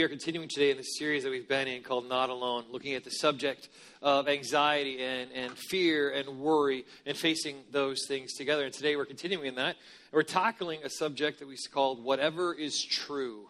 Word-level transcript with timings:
we 0.00 0.04
are 0.04 0.08
continuing 0.08 0.48
today 0.48 0.70
in 0.70 0.78
the 0.78 0.82
series 0.82 1.24
that 1.24 1.28
we've 1.30 1.46
been 1.46 1.68
in 1.68 1.82
called 1.82 2.08
Not 2.08 2.30
Alone, 2.30 2.64
looking 2.72 2.94
at 2.94 3.04
the 3.04 3.10
subject 3.10 3.68
of 4.00 4.28
anxiety 4.30 4.98
and, 5.02 5.30
and 5.32 5.52
fear 5.68 6.08
and 6.08 6.40
worry 6.40 6.86
and 7.04 7.14
facing 7.14 7.56
those 7.70 8.06
things 8.08 8.32
together. 8.32 8.64
And 8.64 8.72
today 8.72 8.96
we're 8.96 9.04
continuing 9.04 9.44
in 9.44 9.54
that. 9.56 9.76
We're 10.10 10.22
tackling 10.22 10.82
a 10.84 10.88
subject 10.88 11.38
that 11.40 11.48
we 11.48 11.58
called 11.70 12.02
Whatever 12.02 12.54
is 12.54 12.82
True. 12.82 13.46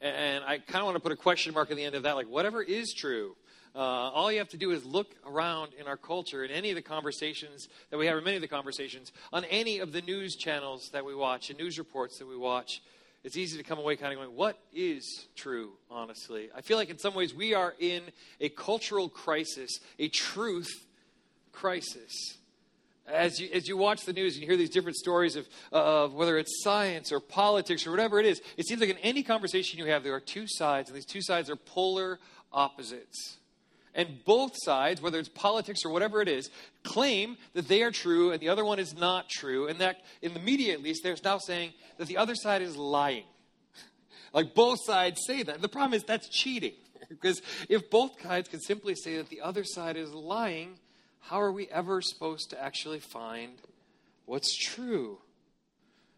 And 0.00 0.42
I 0.42 0.58
kind 0.58 0.80
of 0.80 0.86
want 0.86 0.96
to 0.96 1.00
put 1.00 1.12
a 1.12 1.16
question 1.16 1.54
mark 1.54 1.70
at 1.70 1.76
the 1.76 1.84
end 1.84 1.94
of 1.94 2.02
that, 2.02 2.16
like, 2.16 2.26
whatever 2.28 2.64
is 2.64 2.92
true. 2.92 3.36
Uh, 3.72 3.78
all 3.78 4.32
you 4.32 4.38
have 4.38 4.48
to 4.48 4.56
do 4.56 4.72
is 4.72 4.84
look 4.84 5.14
around 5.24 5.70
in 5.80 5.86
our 5.86 5.96
culture, 5.96 6.42
in 6.42 6.50
any 6.50 6.70
of 6.70 6.74
the 6.74 6.82
conversations 6.82 7.68
that 7.92 7.96
we 7.96 8.06
have, 8.06 8.16
or 8.16 8.22
many 8.22 8.34
of 8.34 8.42
the 8.42 8.48
conversations, 8.48 9.12
on 9.32 9.44
any 9.44 9.78
of 9.78 9.92
the 9.92 10.02
news 10.02 10.34
channels 10.34 10.90
that 10.92 11.04
we 11.04 11.14
watch 11.14 11.48
and 11.48 11.60
news 11.60 11.78
reports 11.78 12.18
that 12.18 12.26
we 12.26 12.36
watch 12.36 12.80
it's 13.26 13.36
easy 13.36 13.58
to 13.58 13.64
come 13.64 13.80
away 13.80 13.96
kind 13.96 14.12
of 14.12 14.20
going, 14.20 14.36
what 14.36 14.56
is 14.72 15.26
true, 15.34 15.72
honestly? 15.90 16.48
I 16.54 16.60
feel 16.60 16.76
like 16.78 16.90
in 16.90 16.98
some 16.98 17.12
ways 17.12 17.34
we 17.34 17.54
are 17.54 17.74
in 17.80 18.02
a 18.40 18.48
cultural 18.50 19.08
crisis, 19.08 19.80
a 19.98 20.06
truth 20.08 20.70
crisis. 21.50 22.36
As 23.08 23.40
you, 23.40 23.48
as 23.52 23.66
you 23.66 23.76
watch 23.76 24.04
the 24.04 24.12
news 24.12 24.34
and 24.34 24.42
you 24.42 24.48
hear 24.48 24.56
these 24.56 24.70
different 24.70 24.96
stories 24.96 25.34
of, 25.34 25.48
of 25.72 26.14
whether 26.14 26.38
it's 26.38 26.62
science 26.62 27.10
or 27.10 27.18
politics 27.18 27.84
or 27.84 27.90
whatever 27.90 28.20
it 28.20 28.26
is, 28.26 28.40
it 28.56 28.68
seems 28.68 28.80
like 28.80 28.90
in 28.90 28.98
any 28.98 29.24
conversation 29.24 29.80
you 29.80 29.86
have, 29.86 30.04
there 30.04 30.14
are 30.14 30.20
two 30.20 30.46
sides, 30.46 30.88
and 30.88 30.96
these 30.96 31.04
two 31.04 31.20
sides 31.22 31.50
are 31.50 31.56
polar 31.56 32.20
opposites. 32.52 33.38
And 33.96 34.22
both 34.26 34.52
sides, 34.62 35.00
whether 35.00 35.18
it's 35.18 35.30
politics 35.30 35.80
or 35.84 35.90
whatever 35.90 36.20
it 36.20 36.28
is, 36.28 36.50
claim 36.82 37.38
that 37.54 37.66
they 37.66 37.82
are 37.82 37.90
true 37.90 38.30
and 38.30 38.40
the 38.40 38.50
other 38.50 38.64
one 38.64 38.78
is 38.78 38.94
not 38.94 39.30
true. 39.30 39.66
And 39.68 39.78
that 39.80 40.02
in 40.20 40.34
the 40.34 40.38
media, 40.40 40.74
at 40.74 40.82
least, 40.82 41.02
they're 41.02 41.16
now 41.24 41.38
saying 41.38 41.72
that 41.96 42.06
the 42.06 42.18
other 42.18 42.34
side 42.34 42.60
is 42.60 42.76
lying. 42.76 43.24
like 44.34 44.54
both 44.54 44.84
sides 44.84 45.22
say 45.26 45.42
that. 45.42 45.54
And 45.54 45.64
the 45.64 45.68
problem 45.70 45.94
is 45.94 46.04
that's 46.04 46.28
cheating. 46.28 46.74
because 47.08 47.40
if 47.70 47.88
both 47.88 48.20
sides 48.20 48.50
could 48.50 48.62
simply 48.62 48.94
say 48.94 49.16
that 49.16 49.30
the 49.30 49.40
other 49.40 49.64
side 49.64 49.96
is 49.96 50.12
lying, 50.12 50.74
how 51.20 51.40
are 51.40 51.50
we 51.50 51.66
ever 51.68 52.02
supposed 52.02 52.50
to 52.50 52.62
actually 52.62 53.00
find 53.00 53.52
what's 54.26 54.54
true? 54.54 55.18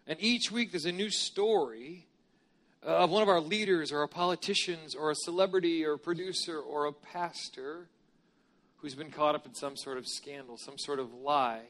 And 0.08 0.16
each 0.20 0.50
week 0.50 0.72
there's 0.72 0.84
a 0.84 0.90
new 0.92 1.10
story 1.10 2.07
uh, 2.86 2.90
of 2.90 3.10
one 3.10 3.22
of 3.24 3.28
our 3.28 3.40
leaders 3.40 3.90
or 3.90 3.98
our 4.00 4.06
politicians 4.06 4.94
or 4.94 5.10
a 5.10 5.14
celebrity 5.14 5.84
or 5.84 5.94
a 5.94 5.98
producer 5.98 6.60
or 6.60 6.86
a 6.86 6.92
pastor 6.92 7.88
who's 8.76 8.94
been 8.94 9.10
caught 9.10 9.34
up 9.34 9.44
in 9.44 9.54
some 9.54 9.76
sort 9.76 9.98
of 9.98 10.06
scandal, 10.06 10.56
some 10.56 10.78
sort 10.78 11.00
of 11.00 11.12
lie. 11.12 11.62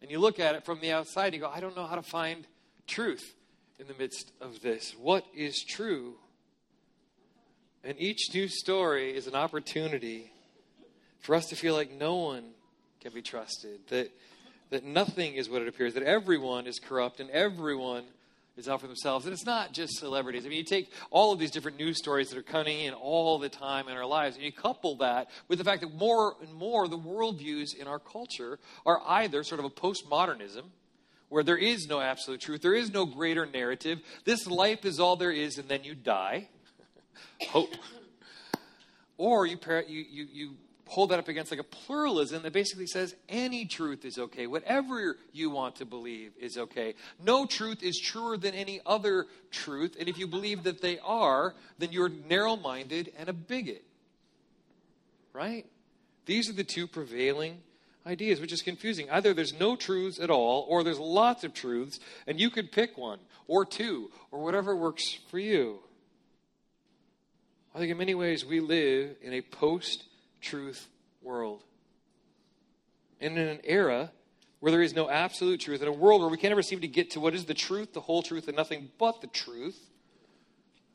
And 0.00 0.10
you 0.10 0.18
look 0.18 0.40
at 0.40 0.54
it 0.54 0.64
from 0.64 0.80
the 0.80 0.92
outside 0.92 1.26
and 1.26 1.34
you 1.34 1.40
go, 1.40 1.50
I 1.50 1.60
don't 1.60 1.76
know 1.76 1.86
how 1.86 1.96
to 1.96 2.02
find 2.02 2.46
truth 2.86 3.34
in 3.78 3.86
the 3.86 3.94
midst 3.98 4.32
of 4.40 4.62
this. 4.62 4.94
What 4.98 5.26
is 5.34 5.62
true? 5.62 6.14
And 7.84 8.00
each 8.00 8.32
new 8.32 8.48
story 8.48 9.14
is 9.14 9.26
an 9.26 9.34
opportunity 9.34 10.32
for 11.18 11.34
us 11.34 11.48
to 11.48 11.56
feel 11.56 11.74
like 11.74 11.92
no 11.92 12.16
one 12.16 12.44
can 13.00 13.12
be 13.12 13.20
trusted, 13.20 13.80
that, 13.88 14.10
that 14.70 14.84
nothing 14.84 15.34
is 15.34 15.50
what 15.50 15.60
it 15.60 15.68
appears, 15.68 15.92
that 15.94 16.02
everyone 16.02 16.66
is 16.66 16.78
corrupt 16.78 17.20
and 17.20 17.28
everyone 17.28 18.04
is 18.56 18.68
out 18.68 18.80
for 18.80 18.86
themselves. 18.86 19.24
And 19.26 19.32
it's 19.32 19.46
not 19.46 19.72
just 19.72 19.98
celebrities. 19.98 20.44
I 20.44 20.48
mean, 20.48 20.58
you 20.58 20.64
take 20.64 20.90
all 21.10 21.32
of 21.32 21.38
these 21.38 21.50
different 21.50 21.78
news 21.78 21.98
stories 21.98 22.28
that 22.30 22.38
are 22.38 22.42
coming 22.42 22.80
in 22.80 22.94
all 22.94 23.38
the 23.38 23.48
time 23.48 23.88
in 23.88 23.96
our 23.96 24.06
lives, 24.06 24.36
and 24.36 24.44
you 24.44 24.52
couple 24.52 24.96
that 24.96 25.28
with 25.48 25.58
the 25.58 25.64
fact 25.64 25.82
that 25.82 25.94
more 25.94 26.34
and 26.42 26.52
more 26.54 26.86
the 26.88 26.98
worldviews 26.98 27.74
in 27.76 27.86
our 27.86 27.98
culture 27.98 28.58
are 28.84 29.00
either 29.06 29.42
sort 29.44 29.58
of 29.58 29.64
a 29.64 29.70
postmodernism, 29.70 30.62
where 31.28 31.44
there 31.44 31.56
is 31.56 31.86
no 31.88 32.00
absolute 32.00 32.40
truth, 32.40 32.60
there 32.60 32.74
is 32.74 32.92
no 32.92 33.06
greater 33.06 33.46
narrative, 33.46 34.00
this 34.24 34.46
life 34.48 34.84
is 34.84 34.98
all 34.98 35.16
there 35.16 35.30
is, 35.30 35.58
and 35.58 35.68
then 35.68 35.84
you 35.84 35.94
die. 35.94 36.48
Hope. 37.48 37.72
Or 39.16 39.46
you, 39.46 39.58
you, 39.86 39.94
you, 40.10 40.26
you 40.32 40.48
hold 40.90 41.10
that 41.10 41.20
up 41.20 41.28
against 41.28 41.52
like 41.52 41.60
a 41.60 41.64
pluralism 41.64 42.42
that 42.42 42.52
basically 42.52 42.86
says 42.86 43.14
any 43.28 43.64
truth 43.64 44.04
is 44.04 44.18
okay. 44.18 44.48
Whatever 44.48 45.16
you 45.32 45.48
want 45.48 45.76
to 45.76 45.84
believe 45.84 46.32
is 46.38 46.58
okay. 46.58 46.94
No 47.24 47.46
truth 47.46 47.82
is 47.84 47.96
truer 47.96 48.36
than 48.36 48.54
any 48.54 48.80
other 48.84 49.26
truth. 49.52 49.94
And 50.00 50.08
if 50.08 50.18
you 50.18 50.26
believe 50.26 50.64
that 50.64 50.82
they 50.82 50.98
are, 50.98 51.54
then 51.78 51.92
you're 51.92 52.08
narrow 52.08 52.56
minded 52.56 53.12
and 53.16 53.28
a 53.28 53.32
bigot. 53.32 53.84
Right? 55.32 55.64
These 56.26 56.50
are 56.50 56.54
the 56.54 56.64
two 56.64 56.88
prevailing 56.88 57.58
ideas, 58.04 58.40
which 58.40 58.52
is 58.52 58.60
confusing. 58.60 59.08
Either 59.12 59.32
there's 59.32 59.54
no 59.58 59.76
truths 59.76 60.18
at 60.18 60.28
all, 60.28 60.66
or 60.68 60.82
there's 60.82 60.98
lots 60.98 61.44
of 61.44 61.54
truths, 61.54 62.00
and 62.26 62.40
you 62.40 62.50
could 62.50 62.72
pick 62.72 62.98
one 62.98 63.20
or 63.46 63.64
two 63.64 64.10
or 64.32 64.40
whatever 64.42 64.74
works 64.74 65.18
for 65.30 65.38
you. 65.38 65.78
I 67.76 67.78
think 67.78 67.92
in 67.92 67.98
many 67.98 68.16
ways 68.16 68.44
we 68.44 68.58
live 68.58 69.14
in 69.22 69.32
a 69.34 69.40
post 69.40 70.06
truth 70.40 70.88
world. 71.22 71.62
And 73.20 73.36
in 73.38 73.48
an 73.48 73.60
era 73.64 74.10
where 74.60 74.72
there 74.72 74.82
is 74.82 74.94
no 74.94 75.08
absolute 75.08 75.60
truth, 75.60 75.80
in 75.82 75.88
a 75.88 75.92
world 75.92 76.20
where 76.20 76.30
we 76.30 76.36
can't 76.36 76.52
ever 76.52 76.62
seem 76.62 76.80
to 76.80 76.88
get 76.88 77.10
to 77.12 77.20
what 77.20 77.34
is 77.34 77.44
the 77.46 77.54
truth, 77.54 77.92
the 77.92 78.00
whole 78.00 78.22
truth, 78.22 78.48
and 78.48 78.56
nothing 78.56 78.90
but 78.98 79.20
the 79.20 79.26
truth, 79.28 79.78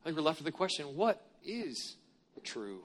I 0.02 0.06
think 0.06 0.18
we're 0.18 0.24
left 0.24 0.40
with 0.40 0.46
the 0.46 0.52
question 0.52 0.96
what 0.96 1.22
is 1.44 1.96
true? 2.44 2.82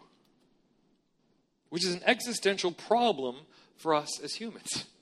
Which 1.69 1.85
is 1.85 1.95
an 1.95 2.01
existential 2.07 2.73
problem 2.73 3.37
for 3.77 3.95
us 3.95 4.21
as 4.21 4.35
humans. 4.35 4.85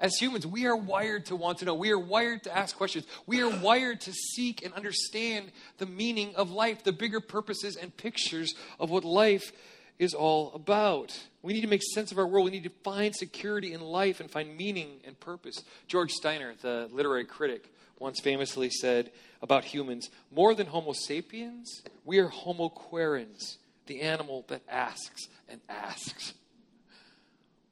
As 0.00 0.14
humans, 0.14 0.46
we 0.46 0.64
are 0.64 0.76
wired 0.76 1.26
to 1.26 1.34
want 1.34 1.58
to 1.58 1.64
know. 1.64 1.74
We 1.74 1.90
are 1.90 1.98
wired 1.98 2.44
to 2.44 2.56
ask 2.56 2.76
questions. 2.76 3.04
We 3.26 3.42
are 3.42 3.50
wired 3.50 4.00
to 4.02 4.12
seek 4.12 4.64
and 4.64 4.72
understand 4.74 5.50
the 5.78 5.86
meaning 5.86 6.36
of 6.36 6.52
life, 6.52 6.84
the 6.84 6.92
bigger 6.92 7.18
purposes 7.18 7.74
and 7.74 7.96
pictures 7.96 8.54
of 8.78 8.90
what 8.90 9.02
life 9.02 9.50
is 9.98 10.14
all 10.14 10.52
about. 10.54 11.18
We 11.42 11.52
need 11.52 11.62
to 11.62 11.66
make 11.68 11.82
sense 11.82 12.12
of 12.12 12.18
our 12.18 12.26
world. 12.26 12.44
We 12.44 12.50
need 12.52 12.64
to 12.64 12.70
find 12.84 13.14
security 13.14 13.72
in 13.72 13.80
life 13.80 14.20
and 14.20 14.30
find 14.30 14.56
meaning 14.56 15.00
and 15.04 15.18
purpose. 15.18 15.62
George 15.88 16.12
Steiner, 16.12 16.54
the 16.62 16.88
literary 16.92 17.24
critic, 17.24 17.72
once 17.98 18.20
famously 18.20 18.70
said 18.70 19.10
about 19.42 19.64
humans 19.64 20.08
more 20.32 20.54
than 20.54 20.68
Homo 20.68 20.92
sapiens, 20.92 21.82
we 22.04 22.18
are 22.18 22.28
Homo 22.28 22.68
quaerens, 22.68 23.56
the 23.86 24.02
animal 24.02 24.44
that 24.48 24.62
asks 24.68 25.22
and 25.48 25.60
asks. 25.68 26.34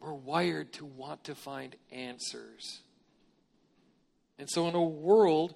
We're 0.00 0.12
wired 0.12 0.72
to 0.74 0.84
want 0.84 1.24
to 1.24 1.34
find 1.34 1.74
answers. 1.92 2.80
And 4.38 4.50
so, 4.50 4.68
in 4.68 4.74
a 4.74 4.82
world 4.84 5.54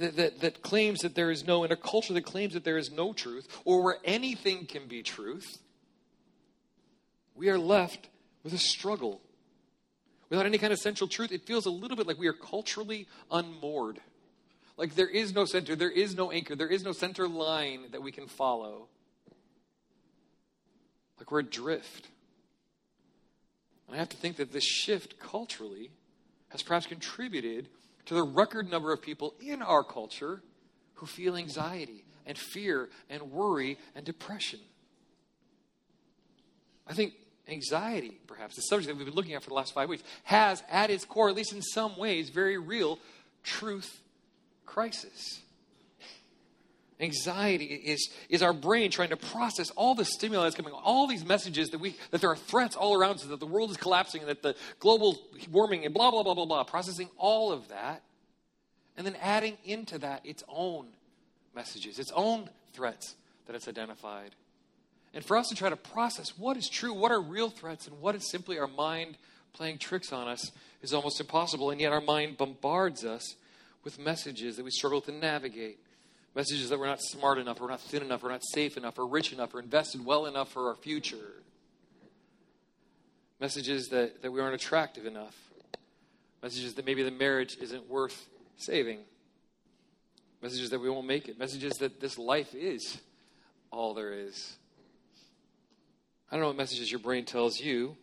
that, 0.00 0.16
that, 0.16 0.40
that, 0.40 0.62
claims 0.62 1.00
that 1.00 1.14
there 1.14 1.30
is 1.30 1.46
no, 1.46 1.62
in 1.64 1.70
a 1.70 1.76
culture 1.76 2.12
that 2.14 2.24
claims 2.24 2.54
that 2.54 2.64
there 2.64 2.76
is 2.78 2.90
no 2.90 3.12
truth, 3.12 3.46
or 3.64 3.82
where 3.84 3.98
anything 4.04 4.66
can 4.66 4.88
be 4.88 5.02
truth, 5.04 5.58
we 7.38 7.48
are 7.48 7.58
left 7.58 8.08
with 8.42 8.52
a 8.52 8.58
struggle. 8.58 9.20
Without 10.28 10.44
any 10.44 10.58
kind 10.58 10.72
of 10.72 10.78
central 10.78 11.08
truth, 11.08 11.32
it 11.32 11.46
feels 11.46 11.64
a 11.64 11.70
little 11.70 11.96
bit 11.96 12.06
like 12.06 12.18
we 12.18 12.26
are 12.26 12.32
culturally 12.34 13.06
unmoored. 13.30 14.00
Like 14.76 14.94
there 14.94 15.08
is 15.08 15.34
no 15.34 15.44
center, 15.44 15.74
there 15.74 15.90
is 15.90 16.16
no 16.16 16.30
anchor, 16.30 16.54
there 16.56 16.68
is 16.68 16.84
no 16.84 16.92
center 16.92 17.26
line 17.28 17.86
that 17.92 18.02
we 18.02 18.12
can 18.12 18.26
follow. 18.26 18.88
Like 21.18 21.30
we're 21.30 21.40
adrift. 21.40 22.08
And 23.86 23.96
I 23.96 23.98
have 23.98 24.08
to 24.10 24.16
think 24.16 24.36
that 24.36 24.52
this 24.52 24.64
shift 24.64 25.18
culturally 25.18 25.90
has 26.48 26.62
perhaps 26.62 26.86
contributed 26.86 27.68
to 28.06 28.14
the 28.14 28.22
record 28.22 28.70
number 28.70 28.92
of 28.92 29.00
people 29.00 29.34
in 29.40 29.62
our 29.62 29.82
culture 29.82 30.42
who 30.94 31.06
feel 31.06 31.36
anxiety 31.36 32.04
and 32.26 32.36
fear 32.36 32.88
and 33.08 33.22
worry 33.22 33.78
and 33.94 34.04
depression. 34.04 34.58
I 36.86 36.92
think 36.94 37.14
anxiety, 37.48 38.18
perhaps, 38.26 38.56
the 38.56 38.62
subject 38.62 38.88
that 38.88 38.96
we've 38.96 39.06
been 39.06 39.14
looking 39.14 39.34
at 39.34 39.42
for 39.42 39.48
the 39.50 39.54
last 39.54 39.72
five 39.72 39.88
weeks, 39.88 40.02
has 40.24 40.62
at 40.70 40.90
its 40.90 41.04
core, 41.04 41.28
at 41.28 41.34
least 41.34 41.52
in 41.52 41.62
some 41.62 41.96
ways, 41.96 42.28
very 42.30 42.58
real 42.58 42.98
truth 43.42 44.00
crisis. 44.66 45.40
Anxiety 47.00 47.66
is, 47.66 48.10
is 48.28 48.42
our 48.42 48.52
brain 48.52 48.90
trying 48.90 49.10
to 49.10 49.16
process 49.16 49.70
all 49.70 49.94
the 49.94 50.04
stimuli 50.04 50.44
that's 50.44 50.56
coming, 50.56 50.72
all 50.72 51.06
these 51.06 51.24
messages 51.24 51.70
that, 51.70 51.78
we, 51.78 51.96
that 52.10 52.20
there 52.20 52.30
are 52.30 52.36
threats 52.36 52.74
all 52.74 52.92
around 52.96 53.16
us, 53.16 53.24
that 53.24 53.38
the 53.40 53.46
world 53.46 53.70
is 53.70 53.76
collapsing, 53.76 54.20
and 54.22 54.28
that 54.30 54.42
the 54.42 54.56
global 54.80 55.16
warming 55.50 55.84
and 55.84 55.94
blah, 55.94 56.10
blah, 56.10 56.24
blah, 56.24 56.34
blah, 56.34 56.44
blah, 56.44 56.64
processing 56.64 57.08
all 57.16 57.52
of 57.52 57.68
that, 57.68 58.02
and 58.96 59.06
then 59.06 59.16
adding 59.22 59.56
into 59.64 59.96
that 59.98 60.26
its 60.26 60.42
own 60.48 60.88
messages, 61.54 61.98
its 62.00 62.10
own 62.14 62.50
threats 62.74 63.14
that 63.46 63.54
it's 63.54 63.68
identified 63.68 64.34
and 65.14 65.24
for 65.24 65.36
us 65.36 65.48
to 65.48 65.54
try 65.54 65.70
to 65.70 65.76
process 65.76 66.36
what 66.38 66.56
is 66.56 66.68
true, 66.68 66.92
what 66.92 67.10
are 67.12 67.20
real 67.20 67.50
threats, 67.50 67.86
and 67.86 68.00
what 68.00 68.14
is 68.14 68.30
simply 68.30 68.58
our 68.58 68.66
mind 68.66 69.16
playing 69.52 69.78
tricks 69.78 70.12
on 70.12 70.28
us 70.28 70.52
is 70.82 70.92
almost 70.92 71.20
impossible. 71.20 71.70
And 71.70 71.80
yet 71.80 71.92
our 71.92 72.00
mind 72.00 72.36
bombards 72.36 73.04
us 73.04 73.36
with 73.84 73.98
messages 73.98 74.56
that 74.56 74.64
we 74.64 74.70
struggle 74.70 75.00
to 75.02 75.12
navigate 75.12 75.78
messages 76.34 76.68
that 76.68 76.78
we're 76.78 76.86
not 76.86 77.00
smart 77.00 77.36
enough, 77.38 77.58
we're 77.60 77.66
not 77.68 77.80
thin 77.80 78.00
enough, 78.00 78.22
we're 78.22 78.28
not 78.30 78.44
safe 78.52 78.76
enough, 78.76 78.96
we're 78.96 79.04
rich 79.06 79.32
enough, 79.32 79.52
we're 79.54 79.60
invested 79.60 80.04
well 80.06 80.24
enough 80.26 80.52
for 80.52 80.68
our 80.68 80.76
future. 80.76 81.42
Messages 83.40 83.88
that, 83.88 84.22
that 84.22 84.30
we 84.30 84.40
aren't 84.40 84.54
attractive 84.54 85.04
enough. 85.04 85.34
Messages 86.40 86.74
that 86.74 86.86
maybe 86.86 87.02
the 87.02 87.10
marriage 87.10 87.56
isn't 87.60 87.88
worth 87.90 88.28
saving. 88.56 89.00
Messages 90.40 90.70
that 90.70 90.78
we 90.78 90.88
won't 90.88 91.08
make 91.08 91.28
it. 91.28 91.38
Messages 91.40 91.72
that 91.78 92.00
this 92.00 92.16
life 92.18 92.54
is 92.54 93.00
all 93.72 93.92
there 93.94 94.12
is. 94.12 94.57
I 96.30 96.34
don't 96.36 96.42
know 96.42 96.48
what 96.48 96.56
messages 96.56 96.90
your 96.90 96.98
brain 97.00 97.24
tells 97.24 97.58
you, 97.60 97.96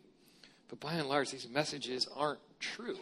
but 0.68 0.80
by 0.80 0.94
and 0.94 1.08
large, 1.08 1.30
these 1.32 1.48
messages 1.48 2.08
aren't 2.16 2.40
true. 2.60 2.98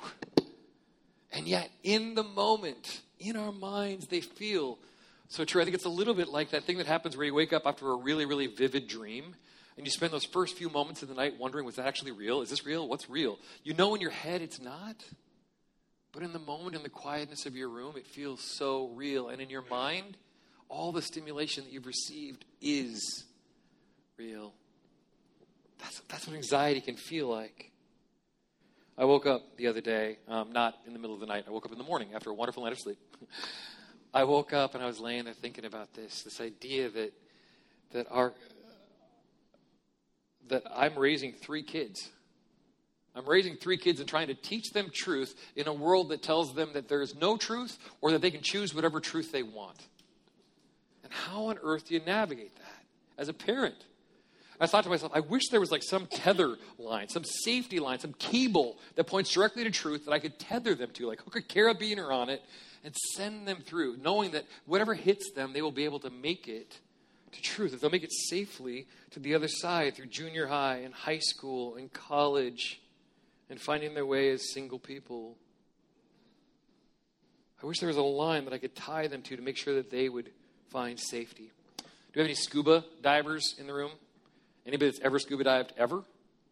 And 1.32 1.48
yet, 1.48 1.70
in 1.82 2.14
the 2.14 2.24
moment, 2.24 3.02
in 3.20 3.38
our 3.38 3.54
minds, 3.54 4.08
they 4.08 4.20
feel 4.22 4.78
so 5.30 5.46
true. 5.46 5.62
I 5.62 5.64
think 5.64 5.76
it's 5.76 5.86
a 5.86 5.90
little 5.90 6.14
bit 6.14 6.28
like 6.28 6.52
that 6.52 6.66
thing 6.66 6.78
that 6.78 6.88
happens 6.88 7.16
where 7.16 7.26
you 7.26 7.34
wake 7.34 7.54
up 7.54 7.66
after 7.66 7.90
a 7.90 7.96
really, 7.96 8.26
really 8.26 8.48
vivid 8.48 8.88
dream 8.88 9.36
and 9.76 9.88
you 9.88 9.92
spend 9.92 10.12
those 10.14 10.26
first 10.26 10.56
few 10.58 10.70
moments 10.70 11.02
of 11.02 11.10
the 11.10 11.16
night 11.16 11.40
wondering, 11.40 11.66
was 11.66 11.78
that 11.78 11.88
actually 11.88 12.12
real? 12.12 12.42
Is 12.42 12.50
this 12.52 12.64
real? 12.66 12.88
What's 12.88 13.10
real? 13.10 13.40
You 13.64 13.74
know 13.74 13.96
in 13.96 14.02
your 14.02 14.12
head 14.12 14.42
it's 14.44 14.62
not, 14.62 14.98
but 16.12 16.22
in 16.22 16.32
the 16.34 16.38
moment, 16.38 16.76
in 16.76 16.84
the 16.84 16.90
quietness 16.90 17.48
of 17.48 17.56
your 17.56 17.70
room, 17.70 17.96
it 17.98 18.06
feels 18.06 18.42
so 18.44 18.90
real. 18.90 19.30
And 19.30 19.42
in 19.42 19.50
your 19.50 19.64
mind, 19.72 20.18
all 20.70 20.92
the 20.92 21.02
stimulation 21.02 21.64
that 21.64 21.72
you've 21.74 21.88
received 21.88 22.46
is 22.62 23.24
real. 24.18 24.54
That's, 25.84 26.00
that's 26.10 26.28
what 26.28 26.36
anxiety 26.36 26.82
can 26.82 26.96
feel 26.96 27.28
like. 27.28 27.72
I 28.98 29.06
woke 29.06 29.26
up 29.26 29.58
the 29.58 29.68
other 29.68 29.82
day, 29.82 30.18
um, 30.28 30.52
not 30.54 30.76
in 30.88 30.94
the 30.94 31.00
middle 31.00 31.14
of 31.14 31.20
the 31.20 31.26
night. 31.26 31.46
I 31.48 31.52
woke 31.52 31.66
up 31.66 31.72
in 31.72 31.78
the 31.78 31.84
morning 31.84 32.10
after 32.16 32.30
a 32.30 32.34
wonderful 32.34 32.64
night 32.64 32.72
of 32.74 32.80
sleep. 32.80 32.98
I 34.14 34.24
woke 34.26 34.54
up 34.54 34.76
and 34.76 34.84
I 34.84 34.88
was 34.88 35.00
laying 35.00 35.26
there 35.26 35.34
thinking 35.34 35.66
about 35.66 35.94
this 35.96 36.22
this 36.22 36.40
idea 36.40 36.88
that 36.90 37.12
that 37.94 38.06
our 38.12 38.32
that 40.50 40.62
I'm 40.74 40.96
raising 40.98 41.34
three 41.34 41.64
kids. 41.64 42.10
I'm 43.16 43.28
raising 43.28 43.56
three 43.58 43.78
kids 43.78 44.00
and 44.00 44.08
trying 44.08 44.28
to 44.28 44.36
teach 44.36 44.70
them 44.72 44.90
truth 44.94 45.34
in 45.56 45.68
a 45.68 45.74
world 45.74 46.10
that 46.10 46.22
tells 46.22 46.54
them 46.54 46.74
that 46.74 46.88
there 46.88 47.02
is 47.02 47.16
no 47.16 47.38
truth 47.38 47.78
or 48.02 48.12
that 48.12 48.22
they 48.22 48.30
can 48.32 48.42
choose 48.42 48.74
whatever 48.76 49.00
truth 49.00 49.32
they 49.32 49.42
want. 49.44 49.80
And 51.04 51.12
how 51.12 51.46
on 51.48 51.58
earth 51.64 51.88
do 51.88 51.96
you 51.96 52.00
navigate 52.06 52.56
that 52.58 52.86
as 53.18 53.28
a 53.30 53.34
parent? 53.34 53.84
I 54.60 54.68
thought 54.68 54.84
to 54.84 54.90
myself, 54.90 55.12
I 55.16 55.20
wish 55.22 55.50
there 55.50 55.60
was 55.60 55.72
like 55.72 55.84
some 55.84 56.06
tether 56.08 56.58
line, 56.78 57.10
some 57.10 57.24
safety 57.24 57.80
line, 57.80 58.00
some 58.00 58.14
cable 58.14 58.78
that 58.96 59.06
points 59.06 59.32
directly 59.32 59.64
to 59.64 59.72
truth 59.72 60.06
that 60.06 60.12
I 60.12 60.20
could 60.20 60.38
tether 60.38 60.76
them 60.76 60.92
to, 60.94 61.08
like 61.08 61.24
hook 61.24 61.36
a 61.36 61.42
carabiner 61.42 62.12
on 62.14 62.30
it 62.30 62.42
and 62.84 62.96
send 63.16 63.48
them 63.48 63.62
through, 63.62 63.98
knowing 63.98 64.32
that 64.32 64.46
whatever 64.66 64.94
hits 64.94 65.32
them, 65.32 65.54
they 65.54 65.62
will 65.62 65.72
be 65.72 65.86
able 65.86 66.00
to 66.00 66.10
make 66.10 66.48
it 66.48 66.80
to 67.32 67.42
truth. 67.42 67.74
If 67.74 67.82
they'll 67.82 67.90
make 67.90 68.04
it 68.04 68.12
safely 68.12 68.86
to 69.12 69.20
the 69.20 69.34
other 69.36 69.48
side 69.48 69.96
through 69.96 70.08
junior 70.08 70.48
high 70.48 70.78
and 70.78 70.94
high 70.94 71.20
school 71.20 71.76
and 71.76 71.92
college 71.92 72.82
and 73.50 73.60
finding 73.60 73.94
their 73.94 74.06
way 74.06 74.30
as 74.30 74.52
single 74.54 74.80
people. 74.80 75.38
I 77.62 77.66
wish 77.66 77.80
there 77.80 77.88
was 77.88 77.98
a 77.98 78.02
line 78.04 78.44
that 78.46 78.54
I 78.54 78.58
could 78.58 78.76
tie 78.76 79.08
them 79.08 79.22
to 79.24 79.36
to 79.36 79.42
make 79.42 79.58
sure 79.58 79.76
that 79.76 79.90
they 79.90 80.10
would 80.10 80.32
find 80.70 81.00
safety. 81.00 81.52
Do 81.78 81.84
we 82.16 82.20
have 82.22 82.28
any 82.28 82.36
scuba 82.36 82.84
divers 83.02 83.56
in 83.58 83.68
the 83.68 83.74
room? 83.74 83.92
Anybody 84.66 84.92
that's 84.92 85.04
ever 85.04 85.20
scuba 85.20 85.44
dived 85.44 85.74
ever? 85.78 86.04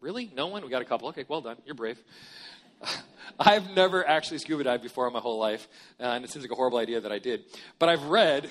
Really? 0.02 0.30
No 0.34 0.48
one? 0.48 0.62
We 0.62 0.68
got 0.68 0.82
a 0.82 0.84
couple. 0.84 1.08
Okay, 1.08 1.24
well 1.28 1.40
done. 1.40 1.56
You're 1.64 1.74
brave. 1.74 1.98
I've 3.38 3.70
never 3.70 4.06
actually 4.06 4.38
scuba 4.38 4.64
dived 4.64 4.82
before 4.82 5.06
in 5.06 5.12
my 5.14 5.20
whole 5.20 5.38
life, 5.38 5.66
uh, 5.98 6.04
and 6.04 6.24
it 6.24 6.30
seems 6.30 6.44
like 6.44 6.50
a 6.52 6.54
horrible 6.54 6.78
idea 6.78 7.00
that 7.00 7.10
I 7.12 7.18
did. 7.18 7.44
But 7.78 7.88
I've 7.88 8.04
read, 8.04 8.50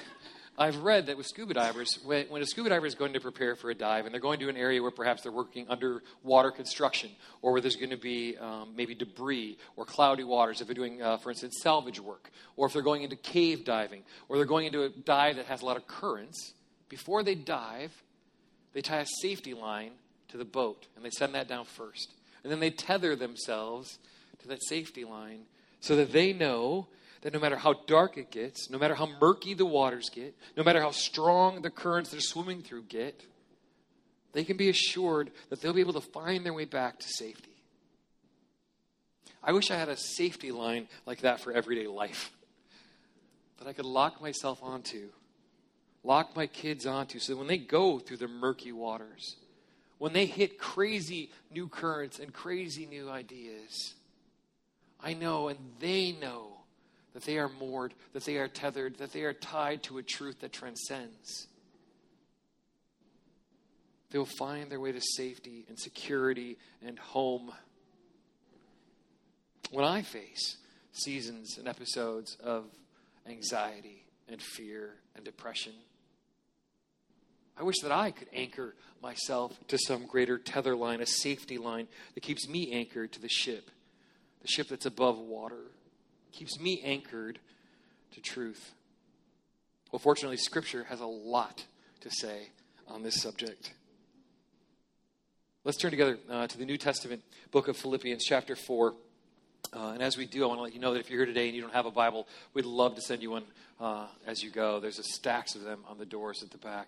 I've 0.58 0.78
read 0.78 1.08
that 1.08 1.18
with 1.18 1.28
scuba 1.28 1.54
divers, 1.54 2.00
when, 2.04 2.42
a 2.42 2.46
scuba 2.48 2.70
diver 2.70 2.88
is 2.88 2.96
going 2.96 3.14
to 3.14 3.20
prepare 3.20 3.56
for 3.56 3.70
a 3.70 3.76
dive, 3.76 4.06
and 4.06 4.14
they're 4.14 4.22
going 4.22 4.40
to 4.40 4.50
an 4.50 4.58
area 4.58 4.82
where 4.82 4.90
perhaps 4.90 5.22
they're 5.22 5.32
working 5.32 5.68
underwater 5.70 6.50
construction, 6.50 7.12
or 7.44 7.52
where 7.52 7.62
there's 7.62 7.76
going 7.76 7.90
to 7.92 7.98
be 7.98 8.38
um, 8.38 8.74
maybe 8.76 8.96
debris 8.96 9.58
or 9.76 9.86
cloudy 9.86 10.24
waters, 10.24 10.62
if 10.62 10.68
they're 10.68 10.74
doing, 10.74 11.04
uh, 11.04 11.18
for 11.18 11.30
instance, 11.30 11.60
salvage 11.62 12.00
work, 12.00 12.32
or 12.56 12.66
if 12.66 12.74
they're 12.74 12.82
going 12.82 13.04
into 13.04 13.16
cave 13.18 13.64
diving, 13.64 14.02
or 14.30 14.38
they're 14.38 14.46
going 14.48 14.66
into 14.66 14.82
a 14.84 14.90
dive 14.90 15.36
that 15.36 15.46
has 15.46 15.62
a 15.62 15.66
lot 15.66 15.78
of 15.78 15.86
currents, 15.86 16.54
before 16.90 17.22
they 17.22 17.36
dive, 17.36 17.92
they 18.74 18.82
tie 18.82 19.00
a 19.02 19.06
safety 19.22 19.54
line 19.54 19.92
to 20.30 20.38
the 20.38 20.46
boat 20.46 20.88
and 20.96 21.04
they 21.04 21.10
send 21.10 21.36
that 21.36 21.48
down 21.48 21.66
first. 21.66 22.14
And 22.44 22.52
then 22.52 22.60
they 22.60 22.70
tether 22.72 23.16
themselves 23.16 24.00
to 24.40 24.48
that 24.50 24.64
safety 24.64 25.04
line 25.04 25.44
so 25.80 25.96
that 25.98 26.12
they 26.12 26.34
know 26.34 26.88
that 27.22 27.34
no 27.34 27.40
matter 27.40 27.58
how 27.58 27.74
dark 27.86 28.18
it 28.18 28.32
gets, 28.32 28.70
no 28.70 28.78
matter 28.80 28.96
how 28.96 29.08
murky 29.20 29.54
the 29.54 29.66
waters 29.66 30.10
get, 30.12 30.36
no 30.58 30.64
matter 30.64 30.82
how 30.82 30.92
strong 30.92 31.62
the 31.62 31.70
currents 31.70 32.10
they're 32.10 32.20
swimming 32.20 32.62
through 32.62 32.84
get, 32.84 33.26
they 34.34 34.44
can 34.44 34.58
be 34.58 34.70
assured 34.70 35.30
that 35.50 35.62
they'll 35.62 35.74
be 35.74 35.82
able 35.82 35.94
to 35.94 36.02
find 36.02 36.46
their 36.46 36.54
way 36.54 36.66
back 36.66 37.00
to 37.00 37.08
safety. 37.08 37.48
I 39.44 39.52
wish 39.52 39.70
I 39.70 39.76
had 39.76 39.90
a 39.90 39.98
safety 39.98 40.52
line 40.52 40.88
like 41.06 41.22
that 41.22 41.42
for 41.42 41.52
everyday 41.52 41.88
life 41.88 42.32
that 43.60 43.68
I 43.68 43.74
could 43.74 43.86
lock 43.86 44.20
myself 44.22 44.60
onto 44.64 45.10
lock 46.04 46.36
my 46.36 46.48
kids 46.48 46.86
onto 46.86 47.20
so 47.20 47.34
that 47.34 47.38
when 47.38 47.48
they 47.48 47.58
go 47.58 48.00
through 48.00 48.18
the 48.18 48.28
murky 48.28 48.72
waters, 48.72 49.36
when 49.98 50.14
they 50.14 50.26
hit 50.26 50.58
crazy 50.58 51.30
new 51.52 51.68
currents 51.68 52.20
and 52.20 52.34
crazy 52.34 52.86
new 52.86 53.10
ideas, 53.10 53.94
I 55.00 55.14
know 55.14 55.48
and 55.50 55.60
they 55.80 56.12
know 56.14 56.48
that 57.14 57.24
they 57.24 57.38
are 57.38 57.50
moored, 57.50 57.94
that 58.14 58.24
they 58.24 58.38
are 58.38 58.48
tethered, 58.48 58.98
that 58.98 59.12
they 59.12 59.24
are 59.24 59.34
tied 59.34 59.84
to 59.84 59.98
a 59.98 60.04
truth 60.04 60.40
that 60.42 60.54
transcends. 60.54 61.48
They'll 64.10 64.26
find 64.26 64.70
their 64.72 64.80
way 64.80 64.92
to 64.92 65.02
safety 65.02 65.66
and 65.70 65.80
security 65.80 66.58
and 66.86 66.98
home. 66.98 67.52
When 69.72 69.86
I 69.86 70.02
face 70.02 70.58
seasons 70.94 71.58
and 71.58 71.68
episodes 71.68 72.38
of 72.44 72.66
anxiety 73.28 74.04
and 74.28 74.42
fear 74.42 74.96
and 75.16 75.24
depression, 75.24 75.74
I 77.58 77.64
wish 77.64 77.80
that 77.80 77.92
I 77.92 78.12
could 78.12 78.30
anchor 78.34 78.76
myself 79.02 79.60
to 79.68 79.78
some 79.78 80.06
greater 80.06 80.38
tether 80.38 80.76
line, 80.76 81.02
a 81.02 81.06
safety 81.06 81.58
line 81.58 81.88
that 82.16 82.22
keeps 82.22 82.48
me 82.48 82.72
anchored 82.72 83.12
to 83.14 83.22
the 83.22 83.30
ship, 83.30 83.70
the 84.42 84.48
ship 84.48 84.68
that's 84.70 84.86
above 84.86 85.18
water, 85.18 85.72
keeps 86.32 86.60
me 86.60 86.82
anchored 86.84 87.40
to 88.14 88.22
truth. 88.22 88.74
Well, 89.92 90.00
fortunately, 90.00 90.38
Scripture 90.38 90.86
has 90.86 91.02
a 91.02 91.06
lot 91.06 91.66
to 92.02 92.10
say 92.10 92.50
on 92.88 93.04
this 93.04 93.22
subject. 93.22 93.74
Let's 95.64 95.78
turn 95.78 95.92
together 95.92 96.18
uh, 96.30 96.48
to 96.48 96.58
the 96.58 96.66
New 96.66 96.78
Testament 96.78 97.22
book 97.52 97.68
of 97.68 97.78
Philippians, 97.78 98.24
chapter 98.24 98.56
4. 98.56 98.94
Uh, 99.74 99.92
and 99.94 100.02
as 100.02 100.18
we 100.18 100.26
do, 100.26 100.44
I 100.44 100.48
want 100.48 100.58
to 100.60 100.64
let 100.64 100.74
you 100.74 100.80
know 100.80 100.94
that 100.94 101.00
if 101.02 101.10
you're 101.10 101.20
here 101.20 101.26
today 101.26 101.48
and 101.48 101.56
you 101.56 101.62
don't 101.62 101.74
have 101.74 101.86
a 101.86 101.92
Bible, 101.92 102.28
we'd 102.54 102.66
love 102.66 102.96
to 102.96 103.02
send 103.02 103.22
you 103.22 103.32
one 103.32 103.44
uh, 103.80 104.08
as 104.26 104.42
you 104.42 104.50
go. 104.50 104.80
There's 104.80 104.98
a 105.00 105.04
stacks 105.04 105.54
of 105.56 105.62
them 105.64 105.82
on 105.88 105.98
the 105.98 106.06
doors 106.06 106.42
at 106.42 106.50
the 106.52 106.58
back. 106.58 106.88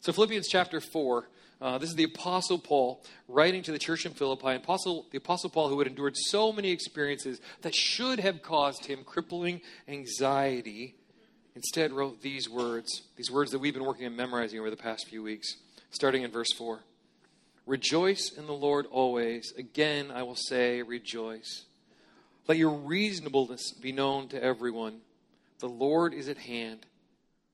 So, 0.00 0.12
Philippians 0.12 0.46
chapter 0.46 0.80
4, 0.80 1.28
uh, 1.60 1.78
this 1.78 1.90
is 1.90 1.96
the 1.96 2.04
Apostle 2.04 2.58
Paul 2.60 3.02
writing 3.26 3.62
to 3.64 3.72
the 3.72 3.80
church 3.80 4.06
in 4.06 4.12
Philippi. 4.14 4.50
Apostle, 4.54 5.06
the 5.10 5.18
Apostle 5.18 5.50
Paul, 5.50 5.68
who 5.68 5.78
had 5.80 5.88
endured 5.88 6.16
so 6.16 6.52
many 6.52 6.70
experiences 6.70 7.40
that 7.62 7.74
should 7.74 8.20
have 8.20 8.40
caused 8.40 8.84
him 8.86 9.02
crippling 9.02 9.60
anxiety, 9.88 10.94
instead 11.56 11.90
wrote 11.92 12.22
these 12.22 12.48
words, 12.48 13.02
these 13.16 13.28
words 13.30 13.50
that 13.50 13.58
we've 13.58 13.74
been 13.74 13.84
working 13.84 14.06
on 14.06 14.14
memorizing 14.14 14.60
over 14.60 14.70
the 14.70 14.76
past 14.76 15.08
few 15.08 15.20
weeks, 15.20 15.56
starting 15.90 16.22
in 16.22 16.30
verse 16.30 16.52
4. 16.56 16.78
Rejoice 17.66 18.30
in 18.30 18.46
the 18.46 18.52
Lord 18.54 18.86
always. 18.92 19.52
Again, 19.58 20.12
I 20.12 20.22
will 20.22 20.36
say, 20.36 20.80
rejoice. 20.80 21.64
Let 22.46 22.56
your 22.56 22.70
reasonableness 22.70 23.72
be 23.72 23.90
known 23.90 24.28
to 24.28 24.40
everyone. 24.42 25.00
The 25.58 25.68
Lord 25.68 26.14
is 26.14 26.28
at 26.28 26.38
hand. 26.38 26.86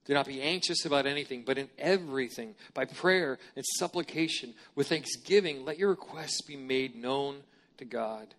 Do 0.05 0.15
not 0.15 0.27
be 0.27 0.43
anxious 0.43 0.85
about 0.85 1.07
anything, 1.07 1.45
but 1.47 1.57
in 1.59 1.69
everything, 1.79 2.55
by 2.75 2.85
prayer 2.85 3.39
and 3.57 3.65
supplication, 3.79 4.55
with 4.75 4.89
thanksgiving, 4.89 5.65
let 5.65 5.79
your 5.79 5.91
requests 5.91 6.43
be 6.43 6.57
made 6.57 6.95
known 6.95 7.39
to 7.79 7.85
God. 7.87 8.35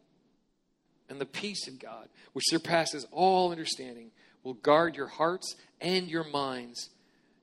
And 1.10 1.20
the 1.20 1.26
peace 1.26 1.68
of 1.68 1.80
God, 1.80 2.10
which 2.34 2.46
surpasses 2.50 3.06
all 3.12 3.52
understanding, 3.52 4.12
will 4.44 4.54
guard 4.56 4.96
your 4.96 5.08
hearts 5.08 5.56
and 5.82 6.08
your 6.08 6.24
minds 6.24 6.90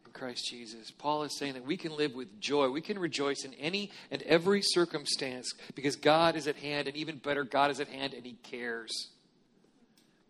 in 0.06 0.12
Christ 0.12 0.46
Jesus. 0.48 0.90
Paul 0.92 1.24
is 1.24 1.36
saying 1.36 1.54
that 1.54 1.66
we 1.66 1.76
can 1.76 1.96
live 1.96 2.14
with 2.14 2.40
joy. 2.40 2.70
We 2.70 2.80
can 2.80 2.98
rejoice 3.00 3.42
in 3.44 3.54
any 3.54 3.90
and 4.12 4.22
every 4.22 4.62
circumstance 4.62 5.52
because 5.74 5.96
God 5.96 6.36
is 6.36 6.46
at 6.46 6.56
hand, 6.56 6.86
and 6.88 6.96
even 6.96 7.18
better, 7.18 7.42
God 7.44 7.70
is 7.72 7.80
at 7.80 7.88
hand 7.88 8.14
and 8.14 8.24
He 8.24 8.34
cares. 8.34 9.11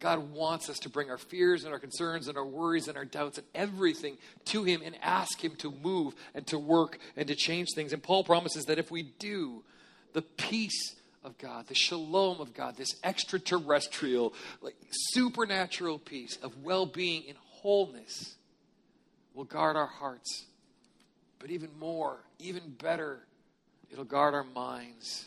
God 0.03 0.33
wants 0.33 0.69
us 0.69 0.81
to 0.81 0.89
bring 0.89 1.11
our 1.11 1.17
fears 1.17 1.63
and 1.63 1.73
our 1.73 1.79
concerns 1.79 2.27
and 2.27 2.37
our 2.37 2.45
worries 2.45 2.89
and 2.89 2.97
our 2.99 3.05
doubts 3.05 3.39
and 3.39 3.47
everything 3.55 4.19
to 4.47 4.65
Him 4.65 4.83
and 4.85 4.97
ask 5.01 5.43
Him 5.43 5.55
to 5.59 5.71
move 5.71 6.17
and 6.35 6.45
to 6.49 6.59
work 6.59 6.99
and 7.17 7.29
to 7.29 7.37
change 7.37 7.69
things. 7.73 7.93
And 7.93 8.03
Paul 8.03 8.25
promises 8.25 8.65
that 8.65 8.81
if 8.81 8.91
we 8.91 9.05
do, 9.05 9.63
the 10.13 10.23
peace 10.23 10.97
of 11.23 11.39
God, 11.39 11.69
the 11.69 11.77
shalom 11.77 12.41
of 12.41 12.53
God, 12.53 12.77
this 12.77 12.97
extraterrestrial, 13.05 14.35
like 14.61 14.75
supernatural 14.91 16.01
peace 16.01 16.37
of 16.43 16.65
well 16.65 16.85
being 16.85 17.23
and 17.29 17.37
wholeness 17.39 18.35
will 19.35 19.45
guard 19.45 19.77
our 19.77 19.87
hearts. 19.87 20.47
But 21.39 21.51
even 21.53 21.69
more, 21.79 22.17
even 22.41 22.71
better, 22.77 23.21
it'll 23.89 24.03
guard 24.05 24.35
our 24.35 24.43
minds. 24.43 25.27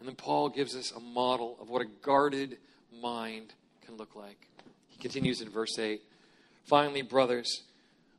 And 0.00 0.08
then 0.08 0.16
Paul 0.16 0.48
gives 0.48 0.74
us 0.74 0.90
a 0.90 0.98
model 0.98 1.56
of 1.60 1.70
what 1.70 1.80
a 1.82 1.86
guarded 2.02 2.58
mind 2.92 3.52
can 3.84 3.96
look 3.96 4.14
like. 4.14 4.48
He 4.88 4.98
continues 4.98 5.40
in 5.40 5.48
verse 5.48 5.78
8 5.78 6.00
Finally, 6.64 7.02
brothers, 7.02 7.62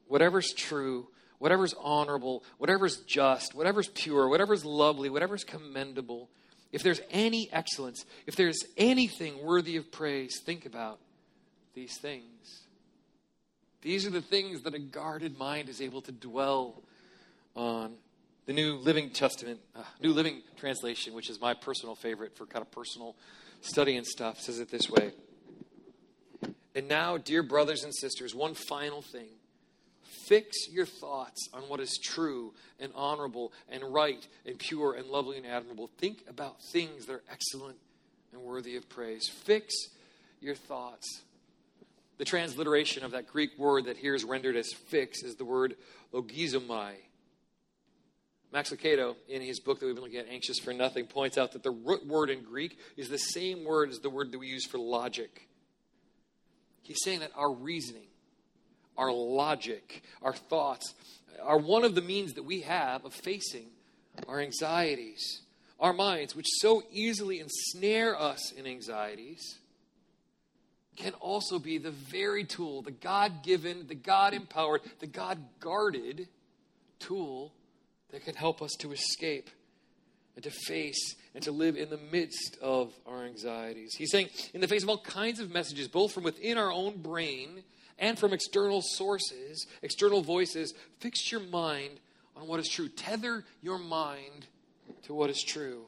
whatever's 0.07 0.53
true, 0.53 1.07
whatever's 1.37 1.75
honorable, 1.81 2.43
whatever's 2.57 2.97
just, 3.01 3.53
whatever's 3.53 3.89
pure, 3.89 4.27
whatever's 4.27 4.65
lovely, 4.65 5.09
whatever's 5.09 5.43
commendable, 5.43 6.29
if 6.71 6.81
there's 6.83 7.01
any 7.11 7.49
excellence, 7.51 8.05
if 8.25 8.35
there's 8.35 8.63
anything 8.77 9.43
worthy 9.43 9.75
of 9.77 9.91
praise, 9.91 10.39
think 10.43 10.65
about 10.65 10.99
these 11.75 11.97
things. 11.97 12.61
These 13.81 14.05
are 14.05 14.09
the 14.11 14.21
things 14.21 14.63
that 14.63 14.73
a 14.73 14.79
guarded 14.79 15.37
mind 15.37 15.69
is 15.69 15.81
able 15.81 16.01
to 16.01 16.11
dwell 16.11 16.81
on. 17.55 17.95
The 18.45 18.53
New 18.53 18.77
Living 18.77 19.11
Testament, 19.11 19.59
uh, 19.75 19.83
New 20.01 20.11
Living 20.11 20.41
Translation, 20.57 21.13
which 21.13 21.29
is 21.29 21.39
my 21.39 21.53
personal 21.53 21.93
favorite 21.93 22.35
for 22.35 22.47
kind 22.47 22.63
of 22.65 22.71
personal 22.71 23.15
studying 23.61 24.03
stuff 24.03 24.39
says 24.39 24.59
it 24.59 24.69
this 24.69 24.89
way. 24.89 25.11
And 26.75 26.87
now, 26.87 27.17
dear 27.17 27.43
brothers 27.43 27.83
and 27.83 27.93
sisters, 27.93 28.33
one 28.35 28.53
final 28.53 29.01
thing. 29.01 29.27
Fix 30.27 30.69
your 30.71 30.85
thoughts 30.85 31.49
on 31.53 31.63
what 31.63 31.79
is 31.79 31.97
true 31.97 32.53
and 32.79 32.91
honorable 32.95 33.51
and 33.67 33.83
right 33.83 34.27
and 34.45 34.59
pure 34.59 34.93
and 34.93 35.07
lovely 35.07 35.37
and 35.37 35.45
admirable. 35.45 35.89
Think 35.97 36.23
about 36.29 36.57
things 36.71 37.07
that 37.07 37.13
are 37.13 37.23
excellent 37.31 37.77
and 38.31 38.41
worthy 38.41 38.75
of 38.75 38.87
praise. 38.87 39.27
Fix 39.27 39.73
your 40.39 40.53
thoughts. 40.53 41.21
The 42.19 42.25
transliteration 42.25 43.03
of 43.03 43.11
that 43.11 43.27
Greek 43.27 43.57
word 43.57 43.85
that 43.85 43.97
here 43.97 44.13
is 44.13 44.23
rendered 44.23 44.55
as 44.55 44.71
fix 44.71 45.23
is 45.23 45.35
the 45.35 45.45
word 45.45 45.75
logizomai. 46.13 46.93
Max 48.51 48.71
Lucado, 48.71 49.15
in 49.27 49.41
his 49.43 49.59
book 49.59 49.79
that 49.79 49.85
we've 49.85 49.93
been 49.93 50.03
looking 50.03 50.17
at, 50.19 50.27
Anxious 50.27 50.57
for 50.57 50.73
Nothing, 50.73 51.05
points 51.05 51.37
out 51.37 51.51
that 51.51 51.61
the 51.61 51.69
root 51.71 52.05
word 52.07 52.31
in 52.31 52.41
Greek 52.41 52.79
is 52.97 53.07
the 53.07 53.17
same 53.19 53.63
word 53.63 53.89
as 53.91 53.99
the 53.99 54.09
word 54.09 54.31
that 54.31 54.39
we 54.39 54.47
use 54.47 54.65
for 54.65 54.79
logic. 54.79 55.47
He's 56.81 56.97
saying 57.03 57.19
that 57.19 57.31
our 57.35 57.51
reasoning, 57.53 58.07
our 58.97 59.11
logic, 59.11 60.01
our 60.23 60.33
thoughts 60.33 60.95
are 61.43 61.59
one 61.59 61.83
of 61.83 61.93
the 61.93 62.01
means 62.01 62.33
that 62.33 62.43
we 62.43 62.61
have 62.61 63.05
of 63.05 63.13
facing 63.13 63.67
our 64.27 64.39
anxieties. 64.39 65.41
Our 65.79 65.93
minds, 65.93 66.35
which 66.35 66.45
so 66.57 66.83
easily 66.91 67.39
ensnare 67.39 68.13
us 68.17 68.51
in 68.51 68.65
anxieties, 68.67 69.59
can 70.97 71.13
also 71.21 71.57
be 71.59 71.77
the 71.77 71.91
very 71.91 72.43
tool, 72.43 72.81
the 72.81 72.91
God 72.91 73.43
given, 73.43 73.85
the 73.87 73.95
God 73.95 74.33
empowered, 74.33 74.81
the 74.99 75.07
God 75.07 75.37
guarded 75.61 76.27
tool 76.99 77.53
that 78.11 78.25
can 78.25 78.35
help 78.35 78.61
us 78.61 78.73
to 78.79 78.91
escape 78.91 79.49
and 80.35 80.43
to 80.43 80.51
face 80.51 81.15
and 81.35 81.43
to 81.43 81.51
live 81.51 81.75
in 81.75 81.89
the 81.89 81.99
midst 82.11 82.57
of 82.61 82.93
our 83.07 83.23
anxieties. 83.23 83.93
He's 83.95 84.11
saying, 84.11 84.29
in 84.53 84.61
the 84.61 84.67
face 84.67 84.83
of 84.83 84.89
all 84.89 84.97
kinds 84.99 85.39
of 85.39 85.51
messages, 85.51 85.87
both 85.87 86.11
from 86.11 86.23
within 86.23 86.57
our 86.57 86.71
own 86.71 86.97
brain 87.01 87.63
and 87.99 88.17
from 88.17 88.33
external 88.33 88.81
sources, 88.81 89.67
external 89.81 90.21
voices, 90.21 90.73
fix 90.99 91.31
your 91.31 91.41
mind 91.41 91.99
on 92.35 92.47
what 92.47 92.59
is 92.59 92.67
true. 92.67 92.89
Tether 92.89 93.43
your 93.61 93.77
mind 93.77 94.47
to 95.03 95.13
what 95.13 95.29
is 95.29 95.43
true. 95.43 95.83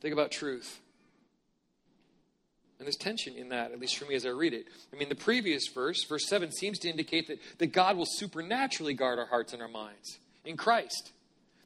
Think 0.00 0.12
about 0.12 0.32
truth. 0.32 0.80
And 2.78 2.86
there's 2.86 2.96
tension 2.96 3.34
in 3.34 3.48
that, 3.48 3.72
at 3.72 3.80
least 3.80 3.96
for 3.96 4.04
me 4.04 4.14
as 4.14 4.24
I 4.24 4.28
read 4.30 4.54
it. 4.54 4.66
I 4.92 4.96
mean, 4.96 5.08
the 5.08 5.16
previous 5.16 5.66
verse, 5.68 6.02
verse 6.04 6.26
7, 6.28 6.52
seems 6.52 6.78
to 6.80 6.88
indicate 6.88 7.26
that, 7.26 7.38
that 7.58 7.66
God 7.68 7.96
will 7.96 8.06
supernaturally 8.06 8.94
guard 8.94 9.18
our 9.18 9.26
hearts 9.26 9.52
and 9.52 9.60
our 9.60 9.66
minds 9.68 10.18
in 10.44 10.56
Christ 10.56 11.12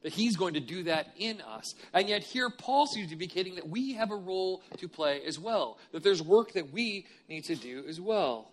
that 0.02 0.12
he's 0.12 0.36
going 0.36 0.54
to 0.54 0.60
do 0.60 0.82
that 0.84 1.08
in 1.16 1.40
us. 1.40 1.74
And 1.92 2.08
yet, 2.08 2.22
here 2.22 2.50
Paul 2.50 2.86
seems 2.86 3.10
to 3.10 3.16
be 3.16 3.24
indicating 3.24 3.54
that 3.56 3.68
we 3.68 3.94
have 3.94 4.10
a 4.10 4.16
role 4.16 4.62
to 4.78 4.88
play 4.88 5.22
as 5.26 5.38
well, 5.38 5.78
that 5.92 6.02
there's 6.02 6.20
work 6.22 6.52
that 6.54 6.72
we 6.72 7.06
need 7.28 7.44
to 7.44 7.54
do 7.54 7.84
as 7.88 8.00
well. 8.00 8.50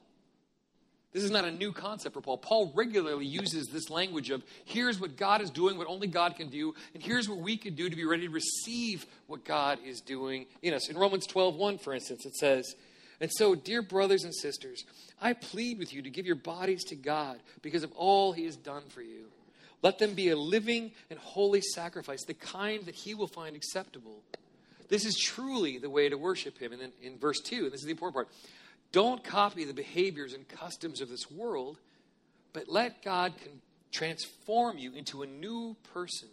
This 1.12 1.24
is 1.24 1.32
not 1.32 1.44
a 1.44 1.50
new 1.52 1.72
concept 1.72 2.14
for 2.14 2.22
Paul. 2.22 2.38
Paul 2.38 2.72
regularly 2.76 3.26
uses 3.26 3.68
this 3.70 3.90
language 3.90 4.30
of 4.30 4.44
here's 4.66 5.00
what 5.00 5.18
God 5.18 5.42
is 5.42 5.50
doing, 5.50 5.76
what 5.76 5.88
only 5.88 6.06
God 6.06 6.36
can 6.36 6.50
do, 6.50 6.76
and 6.94 7.02
here's 7.02 7.28
what 7.28 7.40
we 7.40 7.58
can 7.58 7.74
do 7.74 7.90
to 7.90 7.96
be 7.96 8.06
ready 8.06 8.28
to 8.28 8.32
receive 8.34 9.08
what 9.26 9.44
God 9.44 9.80
is 9.84 10.02
doing 10.02 10.46
in 10.62 10.76
us. 10.76 10.88
In 10.88 10.96
Romans 10.98 11.26
12:1, 11.26 11.82
for 11.82 11.96
instance, 11.96 12.28
it 12.28 12.36
says, 12.36 12.76
and 13.22 13.30
so, 13.34 13.54
dear 13.54 13.82
brothers 13.82 14.24
and 14.24 14.34
sisters, 14.34 14.86
I 15.22 15.34
plead 15.34 15.78
with 15.80 15.92
you 15.94 16.02
to 16.04 16.10
give 16.10 16.26
your 16.26 16.38
bodies 16.38 16.86
to 16.86 16.96
God 16.96 17.40
because 17.62 17.84
of 17.84 17.92
all 17.94 18.32
he 18.32 18.46
has 18.46 18.56
done 18.56 18.84
for 18.88 19.02
you. 19.02 19.26
Let 19.82 19.98
them 20.00 20.14
be 20.14 20.30
a 20.30 20.36
living 20.36 20.92
and 21.10 21.18
holy 21.20 21.62
sacrifice, 21.62 22.24
the 22.26 22.34
kind 22.34 22.86
that 22.86 22.96
he 22.96 23.14
will 23.14 23.28
find 23.28 23.56
acceptable. 23.56 24.24
This 24.90 25.06
is 25.06 25.16
truly 25.16 25.78
the 25.78 25.90
way 25.90 26.10
to 26.10 26.18
worship 26.18 26.58
him. 26.58 26.74
And 26.74 26.82
then 26.82 26.92
in 27.02 27.18
verse 27.18 27.40
2, 27.40 27.66
and 27.66 27.72
this 27.72 27.80
is 27.82 27.86
the 27.86 27.92
important 27.92 28.16
part 28.16 28.30
don't 28.92 29.24
copy 29.24 29.66
the 29.66 29.74
behaviors 29.74 30.34
and 30.34 30.48
customs 30.48 31.00
of 31.00 31.10
this 31.10 31.30
world, 31.30 31.78
but 32.54 32.68
let 32.68 33.04
God 33.04 33.34
transform 33.92 34.80
you 34.80 34.96
into 34.96 35.22
a 35.22 35.28
new 35.28 35.76
person 35.94 36.28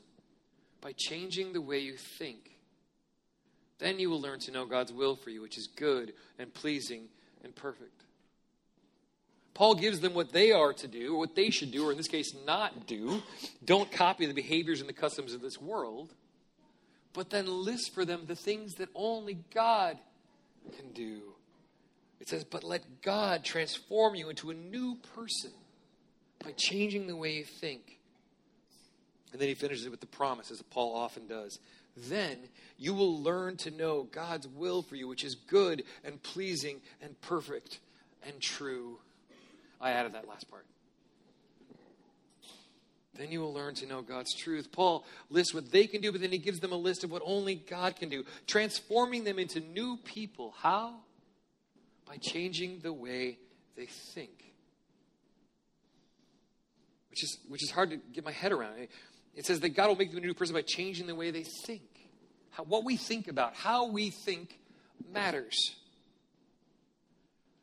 by 0.80 0.92
changing 0.96 1.52
the 1.52 1.60
way 1.60 1.78
you 1.80 1.96
think. 2.18 2.52
Then 3.78 3.98
you 3.98 4.08
will 4.08 4.22
learn 4.22 4.38
to 4.40 4.50
know 4.50 4.64
God's 4.64 4.90
will 4.90 5.16
for 5.16 5.28
you, 5.28 5.42
which 5.42 5.58
is 5.58 5.66
good 5.76 6.14
and 6.38 6.52
pleasing 6.54 7.08
and 7.44 7.54
perfect. 7.54 8.05
Paul 9.56 9.74
gives 9.74 10.00
them 10.00 10.12
what 10.12 10.32
they 10.32 10.52
are 10.52 10.74
to 10.74 10.86
do, 10.86 11.14
or 11.14 11.18
what 11.18 11.34
they 11.34 11.48
should 11.48 11.70
do, 11.72 11.86
or 11.88 11.90
in 11.90 11.96
this 11.96 12.08
case, 12.08 12.34
not 12.46 12.86
do. 12.86 13.22
Don't 13.64 13.90
copy 13.90 14.26
the 14.26 14.34
behaviors 14.34 14.80
and 14.80 14.88
the 14.88 14.92
customs 14.92 15.32
of 15.32 15.40
this 15.40 15.58
world, 15.58 16.12
but 17.14 17.30
then 17.30 17.46
list 17.46 17.94
for 17.94 18.04
them 18.04 18.24
the 18.26 18.36
things 18.36 18.74
that 18.74 18.90
only 18.94 19.38
God 19.54 19.96
can 20.76 20.92
do. 20.92 21.20
It 22.20 22.28
says, 22.28 22.44
But 22.44 22.64
let 22.64 23.00
God 23.00 23.44
transform 23.44 24.14
you 24.14 24.28
into 24.28 24.50
a 24.50 24.54
new 24.54 24.96
person 25.14 25.52
by 26.44 26.52
changing 26.52 27.06
the 27.06 27.16
way 27.16 27.32
you 27.34 27.44
think. 27.44 27.98
And 29.32 29.40
then 29.40 29.48
he 29.48 29.54
finishes 29.54 29.86
it 29.86 29.90
with 29.90 30.00
the 30.00 30.06
promise, 30.06 30.50
as 30.50 30.60
Paul 30.60 30.94
often 30.94 31.26
does. 31.28 31.60
Then 31.96 32.36
you 32.76 32.92
will 32.92 33.22
learn 33.22 33.56
to 33.58 33.70
know 33.70 34.02
God's 34.02 34.46
will 34.48 34.82
for 34.82 34.96
you, 34.96 35.08
which 35.08 35.24
is 35.24 35.34
good 35.34 35.82
and 36.04 36.22
pleasing 36.22 36.82
and 37.00 37.18
perfect 37.22 37.78
and 38.22 38.38
true. 38.38 38.98
I 39.80 39.90
added 39.92 40.14
that 40.14 40.28
last 40.28 40.48
part. 40.50 40.66
Then 43.14 43.30
you 43.32 43.40
will 43.40 43.52
learn 43.54 43.74
to 43.76 43.86
know 43.86 44.02
God's 44.02 44.34
truth. 44.34 44.70
Paul 44.70 45.04
lists 45.30 45.54
what 45.54 45.70
they 45.70 45.86
can 45.86 46.02
do, 46.02 46.12
but 46.12 46.20
then 46.20 46.32
he 46.32 46.38
gives 46.38 46.60
them 46.60 46.72
a 46.72 46.76
list 46.76 47.02
of 47.02 47.10
what 47.10 47.22
only 47.24 47.54
God 47.54 47.96
can 47.96 48.10
do, 48.10 48.24
transforming 48.46 49.24
them 49.24 49.38
into 49.38 49.60
new 49.60 49.96
people. 50.04 50.52
How? 50.58 50.94
By 52.06 52.18
changing 52.18 52.80
the 52.80 52.92
way 52.92 53.38
they 53.74 53.86
think. 53.86 54.52
Which 57.10 57.24
is, 57.24 57.38
which 57.48 57.62
is 57.62 57.70
hard 57.70 57.90
to 57.90 57.96
get 57.96 58.24
my 58.26 58.32
head 58.32 58.52
around. 58.52 58.74
It 59.34 59.46
says 59.46 59.60
that 59.60 59.70
God 59.70 59.88
will 59.88 59.96
make 59.96 60.10
them 60.12 60.22
a 60.22 60.26
new 60.26 60.34
person 60.34 60.54
by 60.54 60.62
changing 60.62 61.06
the 61.06 61.14
way 61.14 61.30
they 61.30 61.44
think. 61.64 61.82
How, 62.50 62.64
what 62.64 62.84
we 62.84 62.98
think 62.98 63.28
about, 63.28 63.54
how 63.54 63.86
we 63.90 64.10
think 64.10 64.58
matters. 65.10 65.56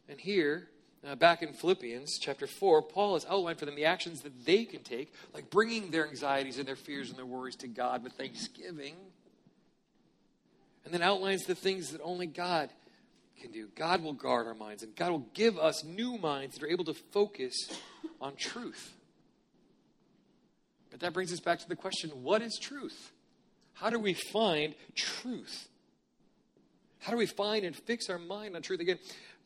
And 0.10 0.20
here, 0.20 0.68
uh, 1.06 1.16
back 1.16 1.42
in 1.42 1.52
Philippians 1.52 2.18
chapter 2.18 2.48
4, 2.48 2.82
Paul 2.82 3.16
has 3.16 3.26
outlined 3.26 3.60
for 3.60 3.66
them 3.66 3.76
the 3.76 3.84
actions 3.84 4.22
that 4.22 4.46
they 4.46 4.64
can 4.64 4.82
take, 4.84 5.14
like 5.34 5.50
bringing 5.50 5.92
their 5.92 6.08
anxieties 6.08 6.58
and 6.58 6.66
their 6.66 6.78
fears 6.78 7.10
and 7.10 7.18
their 7.18 7.26
worries 7.26 7.58
to 7.58 7.68
God 7.68 8.04
with 8.04 8.14
thanksgiving, 8.14 8.96
and 10.86 10.94
then 10.94 11.02
outlines 11.02 11.44
the 11.44 11.56
things 11.56 11.90
that 11.92 12.00
only 12.06 12.26
God 12.26 12.70
can 13.42 13.52
do. 13.52 13.68
God 13.76 14.02
will 14.02 14.14
guard 14.14 14.48
our 14.48 14.54
minds, 14.54 14.82
and 14.82 14.96
God 14.96 15.12
will 15.12 15.26
give 15.34 15.58
us 15.60 15.84
new 15.84 16.18
minds 16.20 16.56
that 16.56 16.64
are 16.64 16.70
able 16.70 16.86
to 16.86 16.94
focus 16.94 17.54
on 18.22 18.38
truth. 18.38 18.94
But 20.90 21.02
that 21.02 21.12
brings 21.12 21.34
us 21.34 21.42
back 21.42 21.60
to 21.60 21.68
the 21.68 21.76
question 21.76 22.12
what 22.24 22.42
is 22.42 22.58
truth? 22.62 23.12
How 23.74 23.90
do 23.90 24.00
we 24.00 24.14
find 24.14 24.74
truth? 24.96 25.68
How 27.00 27.12
do 27.12 27.18
we 27.18 27.26
find 27.26 27.66
and 27.66 27.76
fix 27.76 28.10
our 28.10 28.20
mind 28.20 28.56
on 28.56 28.62
truth? 28.62 28.80
Again, 28.80 29.00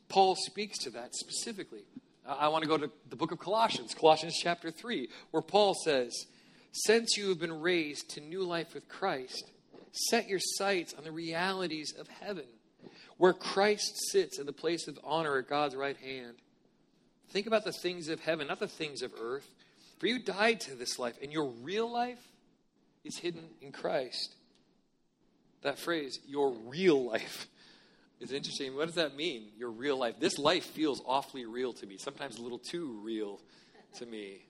Paul 0.09 0.35
speaks 0.35 0.77
to 0.79 0.89
that 0.91 1.15
specifically. 1.15 1.83
I 2.25 2.47
want 2.49 2.63
to 2.63 2.67
go 2.67 2.77
to 2.77 2.89
the 3.09 3.15
book 3.15 3.31
of 3.31 3.39
Colossians, 3.39 3.93
Colossians 3.93 4.37
chapter 4.41 4.71
3, 4.71 5.09
where 5.31 5.41
Paul 5.41 5.73
says, 5.73 6.27
Since 6.71 7.17
you 7.17 7.29
have 7.29 7.39
been 7.39 7.61
raised 7.61 8.09
to 8.11 8.21
new 8.21 8.43
life 8.43 8.73
with 8.73 8.87
Christ, 8.87 9.51
set 9.91 10.27
your 10.27 10.39
sights 10.41 10.93
on 10.97 11.03
the 11.03 11.11
realities 11.11 11.93
of 11.97 12.07
heaven, 12.07 12.45
where 13.17 13.33
Christ 13.33 13.97
sits 14.11 14.39
in 14.39 14.45
the 14.45 14.53
place 14.53 14.87
of 14.87 14.97
honor 15.03 15.37
at 15.37 15.47
God's 15.49 15.75
right 15.75 15.97
hand. 15.97 16.35
Think 17.29 17.47
about 17.47 17.63
the 17.65 17.73
things 17.73 18.07
of 18.07 18.21
heaven, 18.21 18.47
not 18.47 18.59
the 18.59 18.67
things 18.67 19.01
of 19.01 19.13
earth. 19.19 19.47
For 19.99 20.07
you 20.07 20.19
died 20.19 20.59
to 20.61 20.75
this 20.75 20.99
life, 20.99 21.15
and 21.21 21.33
your 21.33 21.47
real 21.49 21.91
life 21.91 22.23
is 23.03 23.17
hidden 23.17 23.43
in 23.61 23.71
Christ. 23.71 24.35
That 25.63 25.79
phrase, 25.79 26.19
your 26.27 26.51
real 26.51 27.03
life, 27.05 27.47
is 28.19 28.31
interesting. 28.31 28.75
What 28.75 28.87
does 28.87 28.95
that 28.95 29.15
mean? 29.15 29.47
Your 29.57 29.69
real 29.69 29.97
life. 29.97 30.15
This 30.19 30.37
life 30.37 30.65
feels 30.65 31.01
awfully 31.05 31.45
real 31.45 31.73
to 31.73 31.85
me, 31.85 31.97
sometimes 31.97 32.37
a 32.37 32.41
little 32.41 32.59
too 32.59 32.99
real 33.03 33.39
to 33.97 34.05
me. 34.05 34.41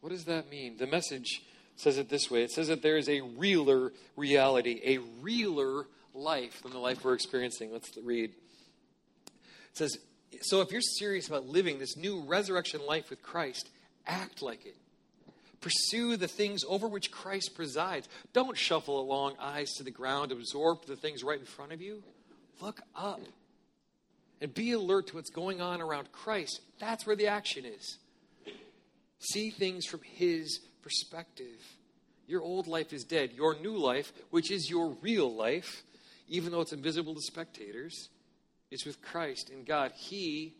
What 0.00 0.10
does 0.10 0.24
that 0.24 0.50
mean? 0.50 0.76
The 0.76 0.86
message 0.86 1.42
says 1.76 1.98
it 1.98 2.08
this 2.08 2.30
way 2.30 2.42
it 2.44 2.50
says 2.52 2.68
that 2.68 2.82
there 2.82 2.96
is 2.96 3.08
a 3.08 3.20
realer 3.20 3.92
reality, 4.16 4.80
a 4.84 4.98
realer 5.22 5.86
life 6.14 6.62
than 6.62 6.72
the 6.72 6.78
life 6.78 7.04
we're 7.04 7.14
experiencing. 7.14 7.72
Let's 7.72 7.96
read. 8.02 8.30
It 8.30 9.76
says, 9.78 9.96
So 10.42 10.60
if 10.60 10.70
you're 10.70 10.80
serious 10.82 11.28
about 11.28 11.46
living 11.48 11.78
this 11.78 11.96
new 11.96 12.20
resurrection 12.20 12.80
life 12.86 13.10
with 13.10 13.22
Christ, 13.22 13.70
act 14.06 14.42
like 14.42 14.66
it. 14.66 14.76
Pursue 15.60 16.16
the 16.18 16.28
things 16.28 16.62
over 16.68 16.86
which 16.86 17.10
Christ 17.10 17.52
presides. 17.54 18.06
Don't 18.34 18.58
shuffle 18.58 19.00
along, 19.00 19.36
eyes 19.40 19.70
to 19.78 19.82
the 19.82 19.90
ground, 19.90 20.30
absorb 20.30 20.84
the 20.84 20.94
things 20.96 21.24
right 21.24 21.40
in 21.40 21.46
front 21.46 21.72
of 21.72 21.80
you. 21.80 22.02
Look 22.60 22.80
up 22.96 23.20
and 24.40 24.52
be 24.54 24.72
alert 24.72 25.08
to 25.08 25.16
what's 25.16 25.30
going 25.30 25.60
on 25.60 25.80
around 25.80 26.12
Christ. 26.12 26.60
That's 26.78 27.06
where 27.06 27.16
the 27.16 27.26
action 27.26 27.64
is. 27.64 27.98
See 29.18 29.50
things 29.50 29.86
from 29.86 30.00
His 30.02 30.60
perspective. 30.82 31.60
Your 32.26 32.42
old 32.42 32.66
life 32.66 32.92
is 32.92 33.04
dead. 33.04 33.32
Your 33.32 33.54
new 33.56 33.76
life, 33.76 34.12
which 34.30 34.50
is 34.50 34.70
your 34.70 34.96
real 35.00 35.32
life, 35.32 35.82
even 36.28 36.52
though 36.52 36.60
it's 36.60 36.72
invisible 36.72 37.14
to 37.14 37.20
spectators, 37.20 38.08
is 38.70 38.84
with 38.86 39.00
Christ 39.02 39.50
and 39.50 39.66
God. 39.66 39.92
He 39.92 40.54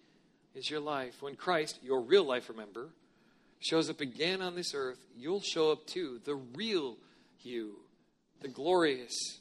is 0.54 0.70
your 0.70 0.80
life. 0.80 1.22
When 1.22 1.36
Christ, 1.36 1.78
your 1.82 2.02
real 2.02 2.24
life, 2.24 2.48
remember, 2.48 2.90
shows 3.60 3.88
up 3.88 4.00
again 4.00 4.42
on 4.42 4.54
this 4.54 4.74
earth, 4.74 4.98
you'll 5.16 5.40
show 5.40 5.72
up 5.72 5.86
too, 5.86 6.20
the 6.24 6.34
real 6.34 6.96
you, 7.42 7.76
the 8.40 8.48
glorious, 8.48 9.40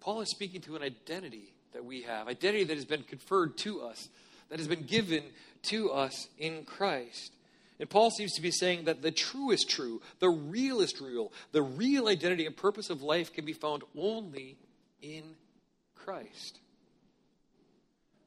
Paul 0.00 0.22
is 0.22 0.30
speaking 0.30 0.62
to 0.62 0.76
an 0.76 0.82
identity 0.82 1.52
that 1.72 1.84
we 1.84 2.02
have, 2.02 2.26
identity 2.26 2.64
that 2.64 2.74
has 2.76 2.86
been 2.86 3.02
conferred 3.02 3.56
to 3.58 3.82
us, 3.82 4.08
that 4.48 4.58
has 4.58 4.66
been 4.66 4.84
given 4.84 5.22
to 5.64 5.90
us 5.92 6.28
in 6.38 6.64
Christ. 6.64 7.34
And 7.78 7.88
Paul 7.88 8.10
seems 8.10 8.34
to 8.34 8.42
be 8.42 8.50
saying 8.50 8.84
that 8.84 9.02
the 9.02 9.10
truest 9.12 9.68
true, 9.70 10.02
the 10.18 10.28
realest 10.30 11.00
real, 11.00 11.32
the 11.52 11.62
real 11.62 12.08
identity 12.08 12.46
and 12.46 12.56
purpose 12.56 12.90
of 12.90 13.02
life 13.02 13.32
can 13.32 13.44
be 13.44 13.52
found 13.52 13.84
only 13.96 14.56
in 15.00 15.22
Christ. 15.94 16.58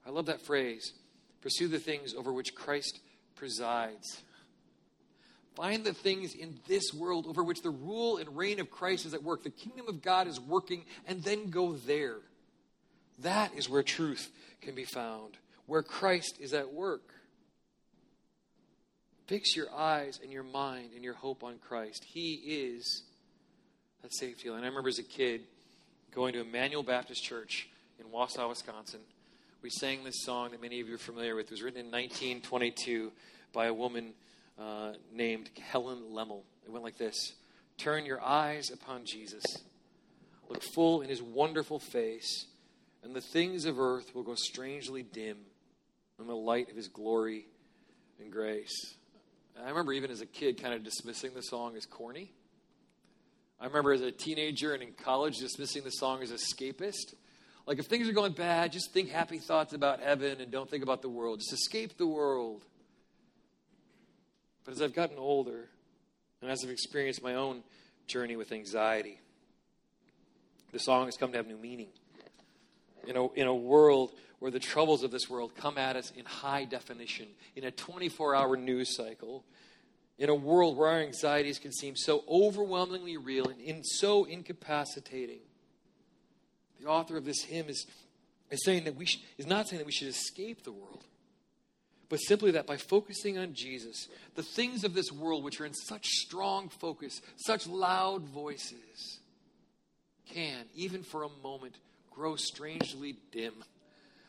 I 0.06 0.10
love 0.12 0.28
that 0.28 0.42
phrase 0.42 0.94
pursue 1.42 1.68
the 1.68 1.80
things 1.80 2.14
over 2.14 2.32
which 2.32 2.56
Christ 2.56 3.00
presides. 3.36 4.24
Find 5.56 5.84
the 5.84 5.94
things 5.94 6.34
in 6.34 6.56
this 6.68 6.94
world 6.94 7.28
over 7.28 7.44
which 7.44 7.62
the 7.62 7.70
rule 7.70 8.18
and 8.18 8.36
reign 8.36 8.60
of 8.60 8.72
Christ 8.72 9.06
is 9.06 9.14
at 9.14 9.22
work. 9.24 9.44
The 9.44 9.52
kingdom 9.52 9.88
of 9.88 10.02
God 10.02 10.28
is 10.28 10.40
working, 10.40 10.86
and 11.06 11.24
then 11.24 11.50
go 11.52 11.74
there. 11.74 12.18
That 13.20 13.54
is 13.56 13.70
where 13.70 13.84
truth 13.84 14.32
can 14.62 14.74
be 14.74 14.86
found, 14.86 15.38
where 15.68 15.84
Christ 15.84 16.38
is 16.40 16.54
at 16.54 16.74
work. 16.74 17.04
Fix 19.28 19.56
your 19.56 19.72
eyes 19.72 20.20
and 20.22 20.34
your 20.34 20.44
mind 20.44 20.90
and 20.96 21.04
your 21.04 21.14
hope 21.14 21.44
on 21.44 21.60
Christ. 21.60 22.04
He 22.04 22.34
is 22.74 23.04
that 24.02 24.14
safety 24.16 24.50
line. 24.50 24.64
I 24.64 24.68
remember 24.68 24.90
as 24.90 25.00
a 25.00 25.04
kid 25.04 25.42
going 26.14 26.34
to 26.34 26.42
Emmanuel 26.42 26.84
Baptist 26.84 27.24
Church 27.24 27.70
in 28.00 28.08
Wausau, 28.08 28.50
Wisconsin. 28.50 29.00
We 29.62 29.70
sang 29.70 30.04
this 30.04 30.24
song 30.24 30.52
that 30.52 30.62
many 30.62 30.82
of 30.82 30.90
you 30.90 30.96
are 30.96 30.98
familiar 30.98 31.36
with. 31.36 31.46
It 31.46 31.52
was 31.52 31.62
written 31.62 31.80
in 31.80 31.86
1922 31.92 33.12
by 33.54 33.68
a 33.68 33.74
woman 33.74 34.14
uh, 34.58 34.94
named 35.12 35.50
Helen 35.62 36.04
Lemmel. 36.12 36.44
It 36.66 36.72
went 36.72 36.84
like 36.84 36.98
this 36.98 37.34
Turn 37.80 38.06
your 38.06 38.22
eyes 38.22 38.70
upon 38.72 39.04
Jesus, 39.06 39.44
look 40.50 40.62
full 40.74 41.02
in 41.02 41.10
his 41.10 41.22
wonderful 41.24 41.80
face, 41.80 42.46
and 43.04 43.16
the 43.16 43.22
things 43.22 43.66
of 43.66 43.80
earth 43.80 44.14
will 44.14 44.22
go 44.24 44.36
strangely 44.36 45.02
dim 45.04 45.38
in 46.20 46.28
the 46.28 46.36
light 46.36 46.70
of 46.70 46.76
his 46.76 46.88
glory 46.88 47.48
and 48.20 48.32
grace. 48.32 48.94
I 49.62 49.70
remember 49.70 49.92
even 49.94 50.10
as 50.12 50.22
a 50.22 50.26
kid 50.28 50.62
kind 50.62 50.74
of 50.76 50.84
dismissing 50.84 51.34
the 51.36 51.42
song 51.44 51.76
as 51.76 51.86
corny. 51.88 52.32
I 53.60 53.66
remember 53.68 53.92
as 53.94 54.02
a 54.02 54.12
teenager 54.12 54.74
and 54.74 54.82
in 54.84 54.94
college 54.94 55.38
dismissing 55.40 55.84
the 55.84 55.92
song 55.92 56.22
as 56.24 56.32
escapist. 56.32 57.14
Like, 57.68 57.78
if 57.80 57.86
things 57.86 58.08
are 58.10 58.14
going 58.14 58.34
bad, 58.34 58.72
just 58.74 58.92
think 58.94 59.10
happy 59.10 59.38
thoughts 59.40 59.74
about 59.74 60.00
heaven 60.02 60.42
and 60.42 60.52
don't 60.52 60.70
think 60.70 60.84
about 60.84 61.02
the 61.04 61.08
world. 61.10 61.40
Just 61.40 61.54
escape 61.54 61.98
the 61.98 62.08
world. 62.08 62.64
But 64.64 64.74
as 64.74 64.82
I've 64.82 64.94
gotten 64.94 65.18
older, 65.18 65.70
and 66.42 66.50
as 66.50 66.64
I've 66.64 66.72
experienced 66.72 67.22
my 67.22 67.36
own 67.36 67.64
journey 68.08 68.36
with 68.36 68.52
anxiety, 68.52 69.20
the 70.72 70.80
song 70.80 71.06
has 71.06 71.18
come 71.18 71.32
to 71.32 71.38
have 71.38 71.48
new 71.48 71.58
meaning. 71.58 71.90
In 73.06 73.18
a, 73.18 73.30
in 73.34 73.48
a 73.48 73.56
world 73.56 74.14
where 74.40 74.52
the 74.52 74.60
troubles 74.60 75.04
of 75.04 75.12
this 75.12 75.30
world 75.30 75.56
come 75.56 75.78
at 75.78 75.96
us 75.98 76.12
in 76.12 76.26
high 76.26 76.64
definition, 76.66 77.28
in 77.56 77.66
a 77.66 77.72
24 77.72 78.36
hour 78.36 78.56
news 78.56 78.96
cycle, 78.96 79.44
in 80.18 80.30
a 80.30 80.36
world 80.36 80.78
where 80.78 80.90
our 80.90 81.00
anxieties 81.00 81.60
can 81.60 81.74
seem 81.74 81.96
so 81.98 82.24
overwhelmingly 82.30 83.18
real 83.18 83.48
and 83.50 83.60
in, 83.60 83.84
so 83.84 84.24
incapacitating, 84.26 85.40
the 86.80 86.88
author 86.88 87.18
of 87.18 87.26
this 87.26 87.42
hymn 87.44 87.68
is, 87.68 87.86
is, 88.50 88.64
saying 88.64 88.84
that 88.86 88.96
we 88.96 89.06
sh- 89.06 89.20
is 89.38 89.48
not 89.48 89.68
saying 89.68 89.80
that 89.80 89.86
we 89.86 89.92
should 89.92 90.08
escape 90.08 90.64
the 90.64 90.72
world, 90.72 91.04
but 92.10 92.18
simply 92.20 92.52
that 92.52 92.68
by 92.68 92.78
focusing 92.78 93.38
on 93.38 93.54
Jesus, 93.54 94.08
the 94.36 94.44
things 94.44 94.84
of 94.84 94.94
this 94.94 95.12
world, 95.12 95.44
which 95.44 95.60
are 95.62 95.66
in 95.66 95.74
such 95.74 96.08
strong 96.08 96.70
focus, 96.70 97.22
such 97.38 97.68
loud 97.68 98.24
voices, 98.24 99.20
can, 100.34 100.66
even 100.76 101.04
for 101.04 101.24
a 101.24 101.30
moment, 101.44 101.76
grow 102.12 102.36
strangely 102.36 103.16
dim, 103.32 103.54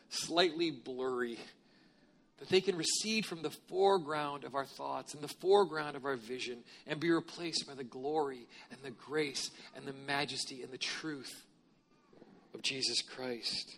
slightly 0.09 0.71
blurry, 0.71 1.37
that 2.37 2.49
they 2.49 2.61
can 2.61 2.75
recede 2.77 3.25
from 3.25 3.41
the 3.41 3.49
foreground 3.67 4.43
of 4.43 4.55
our 4.55 4.65
thoughts 4.65 5.13
and 5.13 5.23
the 5.23 5.33
foreground 5.41 5.95
of 5.95 6.03
our 6.05 6.17
vision 6.17 6.59
and 6.85 6.99
be 6.99 7.09
replaced 7.09 7.65
by 7.67 7.73
the 7.73 7.83
glory 7.83 8.45
and 8.71 8.79
the 8.83 8.91
grace 8.91 9.51
and 9.75 9.85
the 9.85 9.93
majesty 10.05 10.61
and 10.61 10.71
the 10.71 10.77
truth 10.77 11.45
of 12.53 12.61
Jesus 12.61 13.01
Christ. 13.01 13.77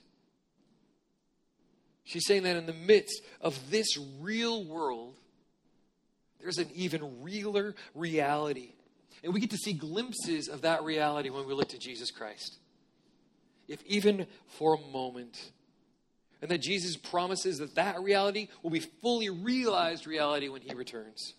She's 2.08 2.26
saying 2.26 2.44
that 2.44 2.56
in 2.56 2.66
the 2.68 2.74
midst 2.74 3.22
of 3.42 3.70
this 3.70 3.98
real 4.22 4.64
world, 4.64 5.18
there's 6.40 6.58
an 6.58 6.70
even 6.74 7.22
realer 7.22 7.76
reality. 7.94 8.70
And 9.26 9.34
we 9.34 9.42
get 9.42 9.50
to 9.50 9.58
see 9.58 9.74
glimpses 9.74 10.48
of 10.48 10.62
that 10.62 10.86
reality 10.86 11.30
when 11.30 11.46
we 11.46 11.54
look 11.54 11.68
to 11.70 11.78
Jesus 11.78 12.10
Christ. 12.12 12.60
If 13.68 13.84
even 13.86 14.26
for 14.48 14.76
a 14.76 14.80
moment, 14.90 15.52
and 16.42 16.50
that 16.50 16.62
Jesus 16.62 16.96
promises 16.96 17.58
that 17.58 17.76
that 17.76 18.02
reality 18.02 18.48
will 18.64 18.70
be 18.72 18.80
fully 18.80 19.28
realized 19.30 20.08
reality 20.08 20.48
when 20.48 20.62
he 20.62 20.74
returns. 20.74 21.34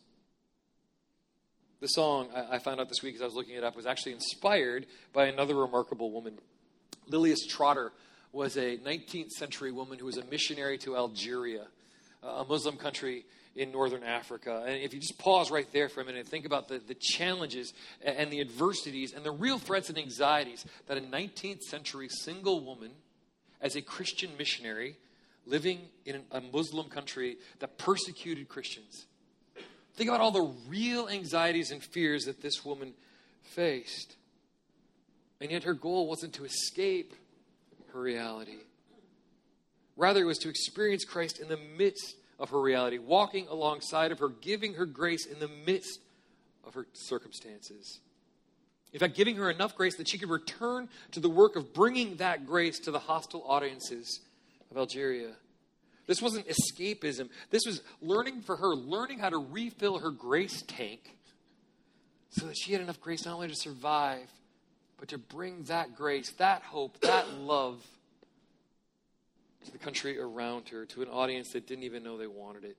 The 1.80 1.86
song 1.86 2.28
I 2.34 2.58
found 2.58 2.78
out 2.78 2.90
this 2.90 3.00
week 3.02 3.14
as 3.14 3.22
I 3.22 3.24
was 3.24 3.34
looking 3.34 3.54
it 3.54 3.64
up 3.64 3.74
was 3.74 3.86
actually 3.86 4.12
inspired 4.12 4.84
by 5.14 5.26
another 5.28 5.54
remarkable 5.54 6.10
woman, 6.10 6.34
Lilias 7.08 7.46
Trotter, 7.46 7.90
was 8.32 8.56
a 8.56 8.76
19th 8.78 9.30
century 9.30 9.72
woman 9.72 9.98
who 9.98 10.06
was 10.06 10.16
a 10.18 10.24
missionary 10.24 10.78
to 10.78 10.96
Algeria, 10.96 11.66
a 12.22 12.44
Muslim 12.44 12.76
country 12.76 13.24
in 13.56 13.72
northern 13.72 14.02
Africa. 14.02 14.64
And 14.66 14.76
if 14.82 14.92
you 14.94 15.00
just 15.00 15.18
pause 15.18 15.50
right 15.50 15.66
there 15.72 15.88
for 15.88 16.00
a 16.00 16.04
minute 16.04 16.20
and 16.20 16.28
think 16.28 16.44
about 16.44 16.68
the, 16.68 16.78
the 16.78 16.94
challenges 16.94 17.72
and 18.04 18.30
the 18.30 18.40
adversities 18.40 19.14
and 19.14 19.24
the 19.24 19.30
real 19.30 19.58
threats 19.58 19.88
and 19.88 19.98
anxieties 19.98 20.64
that 20.86 20.98
a 20.98 21.00
19th 21.00 21.62
century 21.62 22.08
single 22.08 22.64
woman, 22.64 22.92
as 23.60 23.74
a 23.74 23.82
Christian 23.82 24.30
missionary, 24.38 24.96
living 25.44 25.80
in 26.04 26.20
a 26.30 26.40
Muslim 26.40 26.88
country 26.88 27.38
that 27.58 27.76
persecuted 27.78 28.48
Christians, 28.48 29.06
think 29.96 30.08
about 30.08 30.20
all 30.20 30.30
the 30.30 30.54
real 30.68 31.08
anxieties 31.08 31.72
and 31.72 31.82
fears 31.82 32.26
that 32.26 32.40
this 32.40 32.64
woman 32.64 32.92
faced. 33.42 34.14
And 35.40 35.50
yet 35.50 35.64
her 35.64 35.74
goal 35.74 36.06
wasn't 36.06 36.34
to 36.34 36.44
escape 36.44 37.14
her 37.98 38.02
reality. 38.04 38.54
Rather, 39.96 40.20
it 40.22 40.26
was 40.26 40.38
to 40.38 40.48
experience 40.48 41.04
Christ 41.04 41.40
in 41.40 41.48
the 41.48 41.56
midst 41.56 42.14
of 42.38 42.50
her 42.50 42.60
reality, 42.60 42.98
walking 42.98 43.48
alongside 43.50 44.12
of 44.12 44.20
her, 44.20 44.28
giving 44.28 44.74
her 44.74 44.86
grace 44.86 45.26
in 45.26 45.40
the 45.40 45.48
midst 45.48 45.98
of 46.64 46.74
her 46.74 46.86
circumstances. 46.92 47.98
In 48.92 49.00
fact, 49.00 49.16
giving 49.16 49.34
her 49.36 49.50
enough 49.50 49.74
grace 49.76 49.96
that 49.96 50.08
she 50.08 50.16
could 50.16 50.30
return 50.30 50.88
to 51.12 51.18
the 51.20 51.28
work 51.28 51.56
of 51.56 51.74
bringing 51.74 52.16
that 52.16 52.46
grace 52.46 52.78
to 52.80 52.90
the 52.92 53.00
hostile 53.00 53.42
audiences 53.44 54.20
of 54.70 54.76
Algeria. 54.76 55.32
This 56.06 56.22
wasn't 56.22 56.46
escapism. 56.46 57.28
This 57.50 57.66
was 57.66 57.82
learning 58.00 58.42
for 58.42 58.56
her, 58.56 58.74
learning 58.76 59.18
how 59.18 59.28
to 59.28 59.38
refill 59.38 59.98
her 59.98 60.10
grace 60.10 60.62
tank 60.66 61.00
so 62.30 62.46
that 62.46 62.54
she 62.56 62.72
had 62.72 62.80
enough 62.80 63.00
grace 63.00 63.26
not 63.26 63.34
only 63.34 63.48
to 63.48 63.56
survive, 63.56 64.28
but 64.98 65.08
to 65.08 65.18
bring 65.18 65.62
that 65.64 65.94
grace, 65.96 66.30
that 66.38 66.62
hope, 66.62 67.00
that 67.00 67.28
love 67.34 67.80
to 69.64 69.70
the 69.70 69.78
country 69.78 70.18
around 70.18 70.68
her, 70.70 70.84
to 70.86 71.02
an 71.02 71.08
audience 71.08 71.52
that 71.52 71.66
didn't 71.66 71.84
even 71.84 72.02
know 72.02 72.18
they 72.18 72.26
wanted 72.26 72.64
it. 72.64 72.76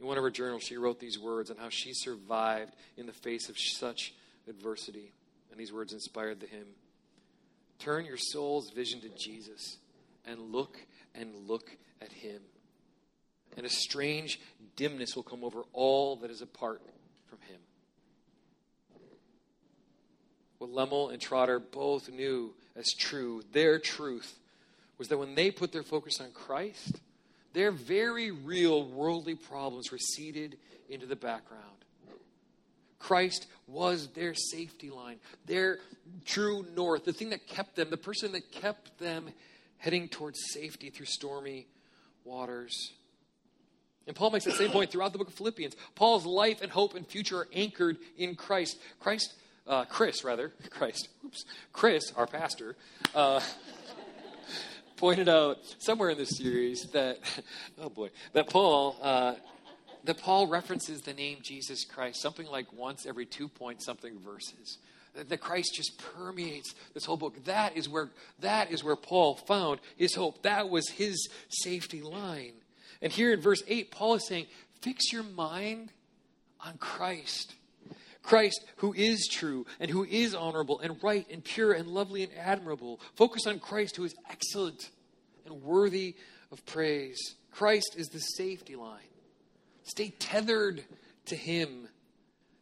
In 0.00 0.06
one 0.06 0.16
of 0.16 0.22
her 0.22 0.30
journals, 0.30 0.62
she 0.62 0.76
wrote 0.76 1.00
these 1.00 1.18
words 1.18 1.50
on 1.50 1.56
how 1.56 1.70
she 1.70 1.92
survived 1.92 2.72
in 2.96 3.06
the 3.06 3.12
face 3.12 3.48
of 3.48 3.58
such 3.58 4.14
adversity. 4.48 5.12
And 5.50 5.58
these 5.58 5.72
words 5.72 5.92
inspired 5.92 6.40
the 6.40 6.46
hymn 6.46 6.66
Turn 7.80 8.04
your 8.04 8.16
soul's 8.16 8.70
vision 8.70 9.00
to 9.00 9.08
Jesus 9.10 9.76
and 10.24 10.40
look 10.52 10.76
and 11.14 11.34
look 11.46 11.76
at 12.00 12.12
him. 12.12 12.42
And 13.56 13.66
a 13.66 13.68
strange 13.68 14.40
dimness 14.76 15.16
will 15.16 15.22
come 15.24 15.42
over 15.42 15.62
all 15.72 16.16
that 16.16 16.30
is 16.30 16.42
apart 16.42 16.82
what 20.58 20.70
Lemmel 20.70 21.12
and 21.12 21.20
Trotter 21.20 21.58
both 21.60 22.08
knew 22.10 22.52
as 22.76 22.92
true, 22.92 23.42
their 23.52 23.78
truth, 23.78 24.38
was 24.98 25.08
that 25.08 25.18
when 25.18 25.34
they 25.34 25.50
put 25.50 25.72
their 25.72 25.82
focus 25.84 26.20
on 26.20 26.30
Christ, 26.32 27.00
their 27.52 27.70
very 27.70 28.30
real 28.30 28.84
worldly 28.84 29.36
problems 29.36 29.92
receded 29.92 30.56
into 30.90 31.06
the 31.06 31.16
background. 31.16 31.64
Christ 32.98 33.46
was 33.68 34.08
their 34.08 34.34
safety 34.34 34.90
line, 34.90 35.18
their 35.46 35.78
true 36.24 36.66
north, 36.74 37.04
the 37.04 37.12
thing 37.12 37.30
that 37.30 37.46
kept 37.46 37.76
them, 37.76 37.90
the 37.90 37.96
person 37.96 38.32
that 38.32 38.50
kept 38.50 38.98
them 38.98 39.30
heading 39.76 40.08
towards 40.08 40.40
safety 40.48 40.90
through 40.90 41.06
stormy 41.06 41.66
waters. 42.24 42.92
And 44.08 44.16
Paul 44.16 44.30
makes 44.30 44.46
that 44.46 44.54
same 44.54 44.70
point 44.72 44.90
throughout 44.90 45.12
the 45.12 45.18
book 45.18 45.28
of 45.28 45.34
Philippians. 45.34 45.76
Paul's 45.94 46.26
life 46.26 46.60
and 46.60 46.72
hope 46.72 46.94
and 46.96 47.06
future 47.06 47.42
are 47.42 47.48
anchored 47.52 47.98
in 48.16 48.34
Christ. 48.34 48.78
Christ 48.98 49.34
uh, 49.68 49.84
Chris, 49.84 50.24
rather, 50.24 50.50
Christ, 50.70 51.08
oops, 51.24 51.44
Chris, 51.72 52.12
our 52.16 52.26
pastor, 52.26 52.74
uh, 53.14 53.40
pointed 54.96 55.28
out 55.28 55.58
somewhere 55.78 56.10
in 56.10 56.18
this 56.18 56.36
series 56.36 56.84
that, 56.92 57.18
oh 57.80 57.90
boy, 57.90 58.10
that 58.32 58.48
Paul, 58.48 58.96
uh, 59.00 59.34
that 60.04 60.18
Paul 60.18 60.46
references 60.46 61.02
the 61.02 61.12
name 61.12 61.38
Jesus 61.42 61.84
Christ 61.84 62.22
something 62.22 62.46
like 62.46 62.72
once 62.72 63.04
every 63.04 63.26
two 63.26 63.48
point 63.48 63.82
something 63.82 64.18
verses. 64.20 64.78
That 65.14 65.40
Christ 65.40 65.74
just 65.74 65.98
permeates 65.98 66.74
this 66.94 67.04
whole 67.04 67.16
book. 67.16 67.44
That 67.46 67.76
is 67.76 67.88
where 67.88 68.10
that 68.38 68.70
is 68.70 68.84
where 68.84 68.94
Paul 68.94 69.34
found 69.34 69.80
his 69.96 70.14
hope. 70.14 70.42
That 70.44 70.68
was 70.70 70.88
his 70.90 71.28
safety 71.48 72.00
line. 72.00 72.52
And 73.02 73.12
here 73.12 73.32
in 73.32 73.40
verse 73.40 73.62
8, 73.66 73.90
Paul 73.90 74.14
is 74.14 74.26
saying, 74.26 74.46
fix 74.80 75.12
your 75.12 75.24
mind 75.24 75.90
on 76.60 76.76
Christ. 76.78 77.54
Christ, 78.28 78.60
who 78.76 78.92
is 78.92 79.26
true 79.32 79.64
and 79.80 79.90
who 79.90 80.04
is 80.04 80.34
honorable 80.34 80.80
and 80.80 81.02
right 81.02 81.26
and 81.30 81.42
pure 81.42 81.72
and 81.72 81.88
lovely 81.88 82.22
and 82.22 82.32
admirable. 82.38 83.00
Focus 83.14 83.46
on 83.46 83.58
Christ, 83.58 83.96
who 83.96 84.04
is 84.04 84.14
excellent 84.28 84.90
and 85.46 85.62
worthy 85.62 86.14
of 86.52 86.64
praise. 86.66 87.18
Christ 87.52 87.94
is 87.96 88.08
the 88.08 88.18
safety 88.18 88.76
line. 88.76 89.00
Stay 89.84 90.10
tethered 90.18 90.84
to 91.24 91.36
Him. 91.36 91.88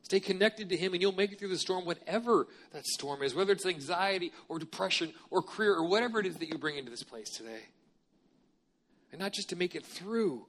Stay 0.03 0.21
connected 0.21 0.69
to 0.69 0.77
Him, 0.77 0.93
and 0.93 1.03
you'll 1.03 1.11
make 1.11 1.33
it 1.33 1.41
through 1.41 1.49
the 1.49 1.59
storm, 1.59 1.85
whatever 1.85 2.47
that 2.73 2.87
storm 2.87 3.21
is, 3.25 3.35
whether 3.35 3.51
it's 3.53 3.67
anxiety 3.67 4.31
or 4.49 4.61
depression 4.61 5.13
or 5.33 5.43
career 5.43 5.75
or 5.75 5.89
whatever 5.89 6.21
it 6.21 6.27
is 6.27 6.37
that 6.37 6.47
you 6.49 6.59
bring 6.59 6.77
into 6.77 6.93
this 6.93 7.03
place 7.03 7.31
today. 7.31 7.63
And 9.11 9.21
not 9.21 9.33
just 9.33 9.49
to 9.49 9.57
make 9.57 9.75
it 9.75 9.85
through, 9.85 10.47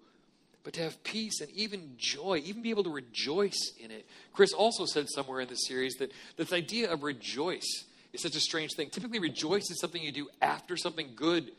but 0.68 0.74
to 0.74 0.82
have 0.82 1.02
peace 1.06 1.40
and 1.40 1.50
even 1.52 1.94
joy, 1.96 2.42
even 2.44 2.62
be 2.62 2.72
able 2.72 2.84
to 2.84 2.90
rejoice 2.90 3.72
in 3.80 3.90
it. 3.90 4.06
Chris 4.34 4.52
also 4.52 4.84
said 4.86 5.08
somewhere 5.08 5.40
in 5.40 5.48
the 5.48 5.56
series 5.56 5.94
that 5.94 6.12
this 6.36 6.52
idea 6.52 6.92
of 6.92 7.04
rejoice 7.04 7.86
is 8.12 8.22
such 8.22 8.36
a 8.36 8.42
strange 8.42 8.72
thing. 8.76 8.90
Typically, 8.90 9.18
rejoice 9.18 9.70
is 9.72 9.80
something 9.80 10.04
you 10.04 10.12
do 10.12 10.28
after 10.42 10.76
something 10.76 11.12
good 11.16 11.52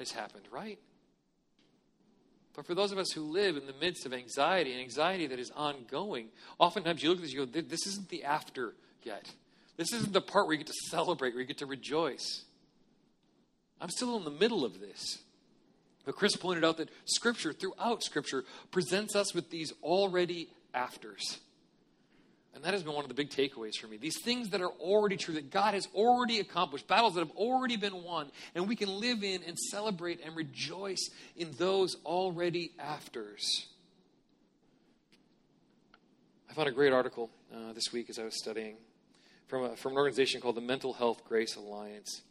has 0.00 0.10
happened, 0.10 0.46
right? 0.50 0.80
But 2.56 2.66
for 2.66 2.74
those 2.74 2.90
of 2.90 2.98
us 2.98 3.12
who 3.12 3.20
live 3.20 3.56
in 3.56 3.66
the 3.66 3.74
midst 3.80 4.04
of 4.04 4.12
anxiety, 4.12 4.72
and 4.72 4.80
anxiety 4.80 5.28
that 5.28 5.38
is 5.38 5.52
ongoing, 5.54 6.30
oftentimes 6.58 7.04
you 7.04 7.10
look 7.10 7.18
at 7.18 7.22
this 7.22 7.32
you 7.32 7.46
go, 7.46 7.60
this 7.62 7.86
isn't 7.86 8.08
the 8.08 8.24
after 8.24 8.74
yet. 9.04 9.30
This 9.76 9.92
isn't 9.92 10.12
the 10.12 10.20
part 10.20 10.46
where 10.48 10.54
you 10.54 10.58
get 10.64 10.66
to 10.66 10.88
celebrate, 10.90 11.34
where 11.34 11.40
you 11.42 11.46
get 11.46 11.58
to 11.58 11.66
rejoice. 11.66 12.42
I'm 13.80 13.90
still 13.90 14.16
in 14.16 14.24
the 14.24 14.30
middle 14.32 14.64
of 14.64 14.80
this. 14.80 15.18
But 16.06 16.14
Chris 16.14 16.36
pointed 16.36 16.64
out 16.64 16.76
that 16.78 16.88
Scripture, 17.04 17.52
throughout 17.52 18.02
Scripture, 18.04 18.44
presents 18.70 19.14
us 19.16 19.34
with 19.34 19.50
these 19.50 19.72
already 19.82 20.48
afters. 20.72 21.40
And 22.54 22.64
that 22.64 22.72
has 22.72 22.84
been 22.84 22.94
one 22.94 23.04
of 23.04 23.08
the 23.08 23.14
big 23.14 23.28
takeaways 23.28 23.74
for 23.76 23.88
me. 23.88 23.96
These 23.98 24.20
things 24.22 24.50
that 24.50 24.62
are 24.62 24.70
already 24.80 25.16
true, 25.18 25.34
that 25.34 25.50
God 25.50 25.74
has 25.74 25.88
already 25.94 26.38
accomplished, 26.38 26.86
battles 26.86 27.14
that 27.14 27.20
have 27.26 27.36
already 27.36 27.76
been 27.76 28.02
won, 28.04 28.30
and 28.54 28.66
we 28.68 28.76
can 28.76 28.88
live 29.00 29.22
in 29.24 29.42
and 29.42 29.58
celebrate 29.58 30.20
and 30.24 30.34
rejoice 30.36 31.10
in 31.36 31.50
those 31.58 31.96
already 32.06 32.70
afters. 32.78 33.66
I 36.48 36.54
found 36.54 36.68
a 36.68 36.72
great 36.72 36.92
article 36.94 37.30
uh, 37.54 37.72
this 37.74 37.92
week 37.92 38.08
as 38.08 38.18
I 38.18 38.24
was 38.24 38.38
studying 38.38 38.76
from, 39.48 39.64
a, 39.64 39.76
from 39.76 39.92
an 39.92 39.98
organization 39.98 40.40
called 40.40 40.54
the 40.54 40.62
Mental 40.62 40.92
Health 40.94 41.24
Grace 41.24 41.56
Alliance 41.56 42.22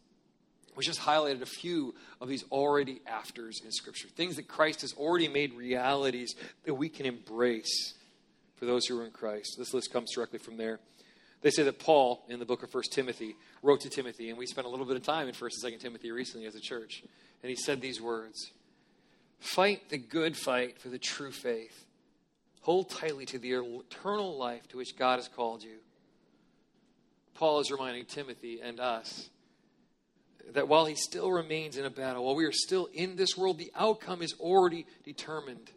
we 0.75 0.83
just 0.83 0.99
highlighted 1.01 1.41
a 1.41 1.45
few 1.45 1.95
of 2.21 2.27
these 2.27 2.43
already 2.51 3.01
afters 3.07 3.61
in 3.63 3.71
Scripture, 3.71 4.07
things 4.09 4.35
that 4.35 4.47
Christ 4.47 4.81
has 4.81 4.93
already 4.95 5.27
made 5.27 5.53
realities 5.53 6.35
that 6.65 6.73
we 6.73 6.89
can 6.89 7.05
embrace 7.05 7.93
for 8.55 8.65
those 8.65 8.85
who 8.85 8.99
are 8.99 9.05
in 9.05 9.11
Christ. 9.11 9.55
This 9.57 9.73
list 9.73 9.91
comes 9.91 10.13
directly 10.13 10.39
from 10.39 10.57
there. 10.57 10.79
They 11.41 11.51
say 11.51 11.63
that 11.63 11.79
Paul, 11.79 12.23
in 12.27 12.39
the 12.39 12.45
book 12.45 12.63
of 12.63 12.73
1 12.73 12.83
Timothy, 12.91 13.35
wrote 13.61 13.81
to 13.81 13.89
Timothy, 13.89 14.29
and 14.29 14.37
we 14.37 14.45
spent 14.45 14.65
a 14.65 14.69
little 14.69 14.85
bit 14.85 14.95
of 14.95 15.03
time 15.03 15.27
in 15.27 15.33
1 15.35 15.51
and 15.63 15.73
2 15.73 15.79
Timothy 15.79 16.11
recently 16.11 16.47
as 16.47 16.55
a 16.55 16.59
church, 16.61 17.03
and 17.43 17.49
he 17.49 17.55
said 17.55 17.81
these 17.81 18.01
words 18.01 18.51
Fight 19.39 19.89
the 19.89 19.97
good 19.97 20.35
fight 20.37 20.79
for 20.79 20.89
the 20.89 20.97
true 20.99 21.31
faith. 21.31 21.85
Hold 22.61 22.89
tightly 22.89 23.25
to 23.27 23.37
the 23.37 23.51
eternal 23.53 24.37
life 24.37 24.67
to 24.69 24.77
which 24.77 24.97
God 24.97 25.17
has 25.17 25.27
called 25.27 25.61
you. 25.63 25.77
Paul 27.35 27.59
is 27.59 27.69
reminding 27.69 28.05
Timothy 28.05 28.59
and 28.63 28.79
us 28.79 29.29
that 30.53 30.67
while 30.67 30.85
he 30.85 30.95
still 30.95 31.31
remains 31.31 31.77
in 31.77 31.85
a 31.85 31.89
battle, 31.89 32.23
while 32.23 32.35
we 32.35 32.45
are 32.45 32.51
still 32.51 32.87
in 32.93 33.15
this 33.15 33.37
world, 33.37 33.57
the 33.57 33.71
outcome 33.75 34.21
is 34.21 34.35
already 34.39 34.85
determined. 35.03 35.71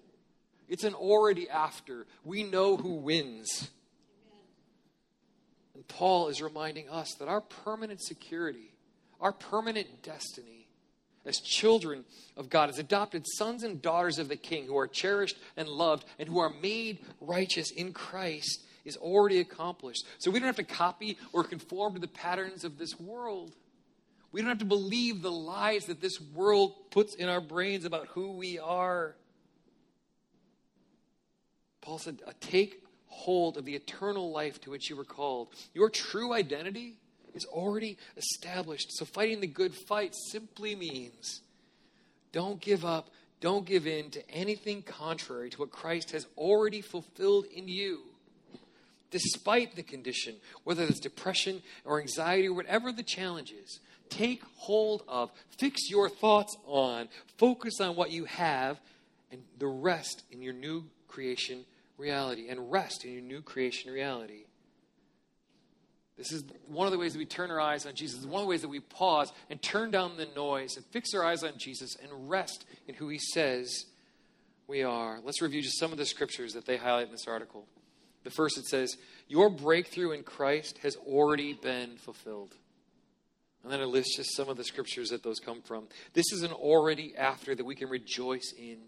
It's 0.69 0.85
an 0.85 0.95
already 0.95 1.49
after. 1.49 2.07
We 2.25 2.43
know 2.43 2.77
who 2.77 2.95
wins. 2.97 3.71
And 5.75 5.87
Paul 5.89 6.29
is 6.29 6.43
reminding 6.43 6.89
us 6.91 7.15
that 7.15 7.29
our 7.29 7.41
permanent 7.41 8.03
security, 8.03 8.73
our 9.21 9.33
permanent 9.33 10.03
destiny 10.03 10.69
as 11.25 11.39
children 11.39 12.05
of 12.37 12.49
God, 12.51 12.69
as 12.69 12.79
adopted 12.79 13.25
sons 13.37 13.63
and 13.63 13.81
daughters 13.81 14.19
of 14.19 14.29
the 14.29 14.37
King 14.37 14.67
who 14.67 14.77
are 14.77 14.87
cherished 14.87 15.37
and 15.57 15.69
loved 15.69 16.05
and 16.19 16.29
who 16.29 16.39
are 16.39 16.51
made 16.51 16.99
righteous 17.21 17.71
in 17.71 17.93
Christ, 17.93 18.61
is 18.85 18.97
already 18.99 19.39
accomplished. 19.41 20.05
So 20.19 20.31
we 20.31 20.39
don't 20.39 20.47
have 20.47 20.57
to 20.57 20.63
copy 20.63 21.17
or 21.33 21.45
conform 21.45 21.95
to 21.95 22.01
the 22.01 22.09
patterns 22.09 22.65
of 22.65 22.79
this 22.79 22.99
world. 23.01 23.55
We 24.31 24.41
don't 24.41 24.49
have 24.49 24.59
to 24.59 24.64
believe 24.64 25.23
the 25.23 25.31
lies 25.33 25.87
that 25.87 26.01
this 26.01 26.21
world 26.21 26.91
puts 26.91 27.14
in 27.14 27.29
our 27.29 27.41
brains 27.41 27.85
about 27.85 28.09
who 28.09 28.33
we 28.33 28.59
are. 28.59 29.14
Paul 31.81 31.99
said, 31.99 32.21
uh, 32.27 32.33
Take 32.41 32.85
hold 33.07 33.57
of 33.57 33.64
the 33.64 33.75
eternal 33.75 34.31
life 34.31 34.61
to 34.61 34.71
which 34.71 34.91
you 34.91 34.97
were 34.97 35.05
called. 35.05 35.49
Your 35.73 35.88
true 35.88 36.35
identity 36.35 36.97
is 37.35 37.47
already 37.47 37.97
established. 38.17 38.93
So, 38.93 39.07
fighting 39.07 39.41
the 39.41 39.47
good 39.47 39.75
fight 39.75 40.14
simply 40.31 40.75
means 40.77 41.41
don't 42.33 42.61
give 42.61 42.85
up, 42.85 43.09
don't 43.41 43.64
give 43.64 43.87
in 43.87 44.11
to 44.11 44.31
anything 44.31 44.83
contrary 44.83 45.49
to 45.51 45.59
what 45.61 45.71
Christ 45.71 46.11
has 46.11 46.27
already 46.37 46.83
fulfilled 46.83 47.47
in 47.47 47.67
you. 47.67 48.01
Despite 49.11 49.75
the 49.75 49.83
condition, 49.83 50.35
whether 50.64 50.83
it's 50.85 51.01
depression 51.01 51.62
or 51.87 51.99
anxiety 51.99 52.49
or 52.49 52.53
whatever 52.53 52.93
the 52.93 53.03
challenge 53.03 53.53
is, 53.53 53.81
take 54.09 54.42
hold 54.57 55.03
of, 55.09 55.31
fix 55.59 55.90
your 55.90 56.09
thoughts 56.09 56.57
on, 56.66 57.09
focus 57.37 57.81
on 57.81 57.97
what 57.97 58.11
you 58.11 58.25
have, 58.25 58.79
and 59.31 59.42
the 59.59 59.66
rest 59.66 60.25
in 60.31 60.42
your 60.42 60.53
new 60.55 60.85
creation 61.07 61.64
reality, 61.97 62.49
and 62.49 62.71
rest 62.71 63.05
in 63.05 63.12
your 63.12 63.23
new 63.23 63.42
creation 63.42 63.92
reality. 63.92 64.44
This 66.16 66.33
is 66.33 66.44
one 66.66 66.87
of 66.87 66.92
the 66.92 66.99
ways 66.99 67.12
that 67.12 67.18
we 67.18 67.27
turn 67.27 67.51
our 67.51 67.61
eyes 67.61 67.87
on 67.87 67.94
Jesus. 67.94 68.25
one 68.25 68.40
of 68.42 68.47
the 68.47 68.51
ways 68.51 68.62
that 68.62 68.68
we 68.68 68.81
pause 68.81 69.33
and 69.51 69.62
turn 69.62 69.92
down 69.92 70.16
the 70.16 70.27
noise 70.35 70.77
and 70.77 70.85
fix 70.87 71.14
our 71.14 71.25
eyes 71.25 71.44
on 71.44 71.53
Jesus 71.59 71.94
and 71.97 72.29
rest 72.29 72.64
in 72.88 72.94
who 72.97 73.09
he 73.09 73.18
says 73.18 73.87
we 74.66 74.83
are. 74.83 75.21
Let's 75.23 75.40
review 75.40 75.62
just 75.62 75.79
some 75.79 75.92
of 75.92 75.99
the 75.99 76.05
scriptures 76.05 76.55
that 76.55 76.66
they 76.66 76.77
highlight 76.77 77.07
in 77.07 77.12
this 77.12 77.29
article. 77.29 77.66
The 78.25 78.31
first 78.31 78.59
it 78.59 78.66
says, 78.66 78.97
Your 79.29 79.49
breakthrough 79.49 80.11
in 80.11 80.25
Christ 80.25 80.79
has 80.79 80.97
already 81.07 81.53
been 81.53 81.97
fulfilled. 81.99 82.53
And 83.62 83.73
then 83.73 83.81
I 83.81 83.85
list 83.85 84.16
just 84.16 84.37
some 84.37 84.49
of 84.49 84.57
the 84.57 84.64
scriptures 84.64 85.11
that 85.11 85.23
those 85.23 85.40
come 85.40 85.62
from. 85.62 85.85
This 86.12 86.33
is 86.33 86.42
an 86.42 86.53
already 86.53 87.14
after 87.16 87.55
that 87.55 87.64
we 87.64 87.75
can 87.75 87.88
rejoice 87.88 88.53
in. 88.57 88.79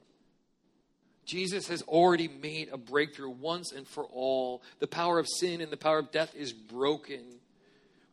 Jesus 1.26 1.68
has 1.68 1.82
already 1.82 2.28
made 2.28 2.70
a 2.72 2.76
breakthrough 2.78 3.30
once 3.30 3.72
and 3.72 3.86
for 3.86 4.04
all. 4.06 4.62
The 4.78 4.86
power 4.86 5.18
of 5.18 5.28
sin 5.28 5.60
and 5.60 5.70
the 5.70 5.76
power 5.76 5.98
of 5.98 6.10
death 6.10 6.34
is 6.34 6.52
broken. 6.52 7.22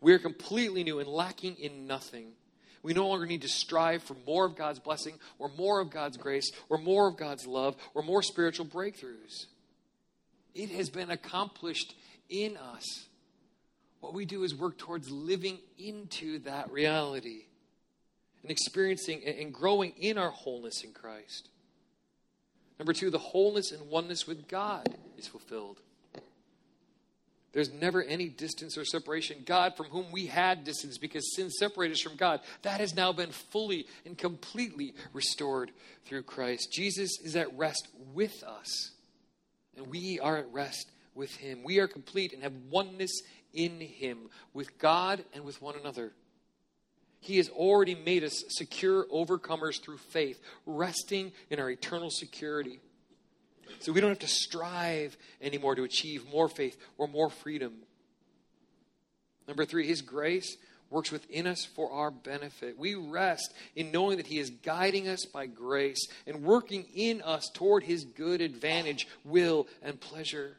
We 0.02 0.14
are 0.14 0.20
completely 0.20 0.84
new 0.84 1.00
and 1.00 1.08
lacking 1.08 1.56
in 1.56 1.88
nothing. 1.88 2.34
We 2.84 2.94
no 2.94 3.08
longer 3.08 3.26
need 3.26 3.42
to 3.42 3.50
strive 3.50 4.04
for 4.04 4.16
more 4.26 4.46
of 4.46 4.56
God's 4.56 4.80
blessing 4.80 5.16
or 5.40 5.50
more 5.58 5.80
of 5.80 5.90
God's 5.90 6.18
grace 6.18 6.52
or 6.70 6.78
more 6.78 7.08
of 7.08 7.18
God's 7.18 7.48
love 7.48 7.76
or 7.94 8.04
more 8.04 8.22
spiritual 8.22 8.66
breakthroughs. 8.66 9.48
It 10.54 10.70
has 10.72 10.90
been 10.90 11.10
accomplished 11.10 11.96
in 12.30 12.56
us 12.58 13.08
what 14.08 14.16
we 14.16 14.24
do 14.24 14.44
is 14.44 14.56
work 14.56 14.78
towards 14.78 15.12
living 15.12 15.58
into 15.78 16.40
that 16.40 16.72
reality 16.72 17.42
and 18.42 18.50
experiencing 18.50 19.22
and 19.26 19.54
growing 19.54 19.92
in 20.00 20.18
our 20.18 20.30
wholeness 20.30 20.82
in 20.86 20.94
Christ. 20.94 21.50
Number 22.80 22.94
two, 22.94 23.10
the 23.12 23.18
wholeness 23.18 23.74
and 23.74 23.90
oneness 23.90 24.26
with 24.26 24.48
God 24.48 24.96
is 25.18 25.28
fulfilled. 25.28 25.82
There's 27.52 27.74
never 27.74 28.02
any 28.02 28.30
distance 28.30 28.78
or 28.78 28.86
separation. 28.86 29.40
God, 29.46 29.76
from 29.76 29.88
whom 29.88 30.06
we 30.14 30.28
had 30.28 30.64
distance 30.64 30.98
because 30.98 31.36
sin 31.36 31.50
separated 31.50 31.96
us 31.96 32.02
from 32.02 32.16
God, 32.16 32.40
that 32.62 32.80
has 32.80 32.96
now 32.96 33.12
been 33.12 33.32
fully 33.32 33.88
and 34.06 34.18
completely 34.18 34.94
restored 35.12 35.72
through 36.06 36.24
Christ. 36.24 36.72
Jesus 36.72 37.20
is 37.22 37.36
at 37.36 37.54
rest 37.58 37.90
with 38.14 38.42
us, 38.44 38.92
and 39.76 39.88
we 39.88 40.18
are 40.22 40.38
at 40.38 40.48
rest 40.54 40.92
with 41.16 41.36
Him. 41.38 41.62
We 41.64 41.80
are 41.80 41.88
complete 41.88 42.32
and 42.32 42.44
have 42.44 42.54
oneness 42.70 43.24
in 43.58 43.82
Him, 43.82 44.30
with 44.54 44.78
God 44.78 45.26
and 45.34 45.44
with 45.44 45.62
one 45.62 45.76
another. 45.78 46.14
He 47.20 47.38
has 47.38 47.50
already 47.50 47.96
made 47.96 48.24
us 48.24 48.46
secure 48.50 49.06
overcomers 49.08 49.82
through 49.82 49.98
faith, 49.98 50.40
resting 50.68 51.32
in 51.50 51.60
our 51.60 51.70
eternal 51.70 52.12
security. 52.12 52.80
So 53.80 53.92
we 53.92 54.00
don't 54.00 54.12
have 54.12 54.20
to 54.20 54.28
strive 54.28 55.18
anymore 55.42 55.74
to 55.76 55.84
achieve 55.84 56.30
more 56.32 56.48
faith 56.48 56.78
or 56.98 57.08
more 57.08 57.30
freedom. 57.32 57.74
Number 59.48 59.66
three, 59.66 59.88
His 59.88 60.02
grace 60.04 60.56
works 60.92 61.12
within 61.12 61.48
us 61.48 61.66
for 61.66 61.92
our 61.92 62.12
benefit. 62.12 62.78
We 62.78 62.94
rest 62.96 63.54
in 63.76 63.92
knowing 63.92 64.18
that 64.18 64.28
He 64.28 64.38
is 64.38 64.52
guiding 64.52 65.08
us 65.08 65.26
by 65.26 65.48
grace 65.48 66.08
and 66.28 66.44
working 66.44 66.86
in 66.94 67.22
us 67.24 67.50
toward 67.56 67.84
His 67.84 68.06
good 68.06 68.40
advantage, 68.42 69.08
will, 69.26 69.68
and 69.82 70.00
pleasure. 70.00 70.58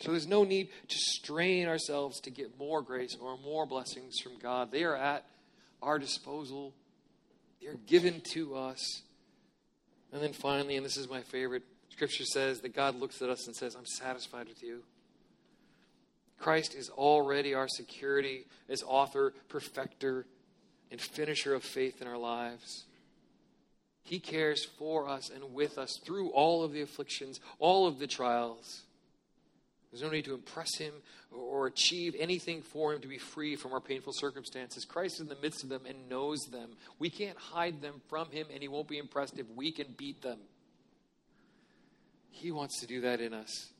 So 0.00 0.10
there's 0.12 0.26
no 0.26 0.44
need 0.44 0.68
to 0.88 0.96
strain 0.96 1.66
ourselves 1.68 2.20
to 2.20 2.30
get 2.30 2.58
more 2.58 2.82
grace 2.82 3.16
or 3.20 3.36
more 3.38 3.66
blessings 3.66 4.18
from 4.18 4.38
God. 4.38 4.70
They 4.72 4.84
are 4.84 4.96
at 4.96 5.26
our 5.82 5.98
disposal, 5.98 6.74
they're 7.62 7.74
given 7.86 8.22
to 8.32 8.56
us. 8.56 9.02
And 10.12 10.22
then 10.22 10.32
finally, 10.32 10.76
and 10.76 10.84
this 10.84 10.96
is 10.96 11.08
my 11.08 11.22
favorite, 11.22 11.62
Scripture 11.90 12.24
says 12.24 12.60
that 12.62 12.74
God 12.74 12.94
looks 12.96 13.20
at 13.22 13.28
us 13.28 13.46
and 13.46 13.54
says, 13.54 13.74
I'm 13.74 13.86
satisfied 13.86 14.48
with 14.48 14.62
you. 14.62 14.82
Christ 16.38 16.74
is 16.74 16.88
already 16.88 17.52
our 17.52 17.68
security 17.68 18.44
as 18.68 18.82
author, 18.86 19.34
perfecter, 19.48 20.24
and 20.90 20.98
finisher 20.98 21.54
of 21.54 21.62
faith 21.62 22.00
in 22.00 22.08
our 22.08 22.16
lives. 22.16 22.84
He 24.02 24.18
cares 24.18 24.64
for 24.64 25.06
us 25.08 25.28
and 25.30 25.52
with 25.54 25.76
us 25.76 26.00
through 26.04 26.30
all 26.30 26.64
of 26.64 26.72
the 26.72 26.80
afflictions, 26.80 27.38
all 27.58 27.86
of 27.86 27.98
the 27.98 28.06
trials. 28.06 28.82
There's 29.90 30.02
no 30.02 30.10
need 30.10 30.24
to 30.26 30.34
impress 30.34 30.76
him 30.76 30.92
or 31.32 31.66
achieve 31.66 32.14
anything 32.18 32.62
for 32.62 32.94
him 32.94 33.00
to 33.00 33.08
be 33.08 33.18
free 33.18 33.56
from 33.56 33.72
our 33.72 33.80
painful 33.80 34.12
circumstances. 34.12 34.84
Christ 34.84 35.14
is 35.16 35.20
in 35.22 35.28
the 35.28 35.36
midst 35.42 35.64
of 35.64 35.68
them 35.68 35.82
and 35.86 36.08
knows 36.08 36.38
them. 36.52 36.70
We 37.00 37.10
can't 37.10 37.36
hide 37.36 37.82
them 37.82 38.00
from 38.08 38.30
him, 38.30 38.46
and 38.52 38.62
he 38.62 38.68
won't 38.68 38.86
be 38.88 38.98
impressed 38.98 39.38
if 39.38 39.46
we 39.56 39.72
can 39.72 39.88
beat 39.96 40.22
them. 40.22 40.38
He 42.30 42.52
wants 42.52 42.80
to 42.80 42.86
do 42.86 43.00
that 43.00 43.20
in 43.20 43.34
us. 43.34 43.70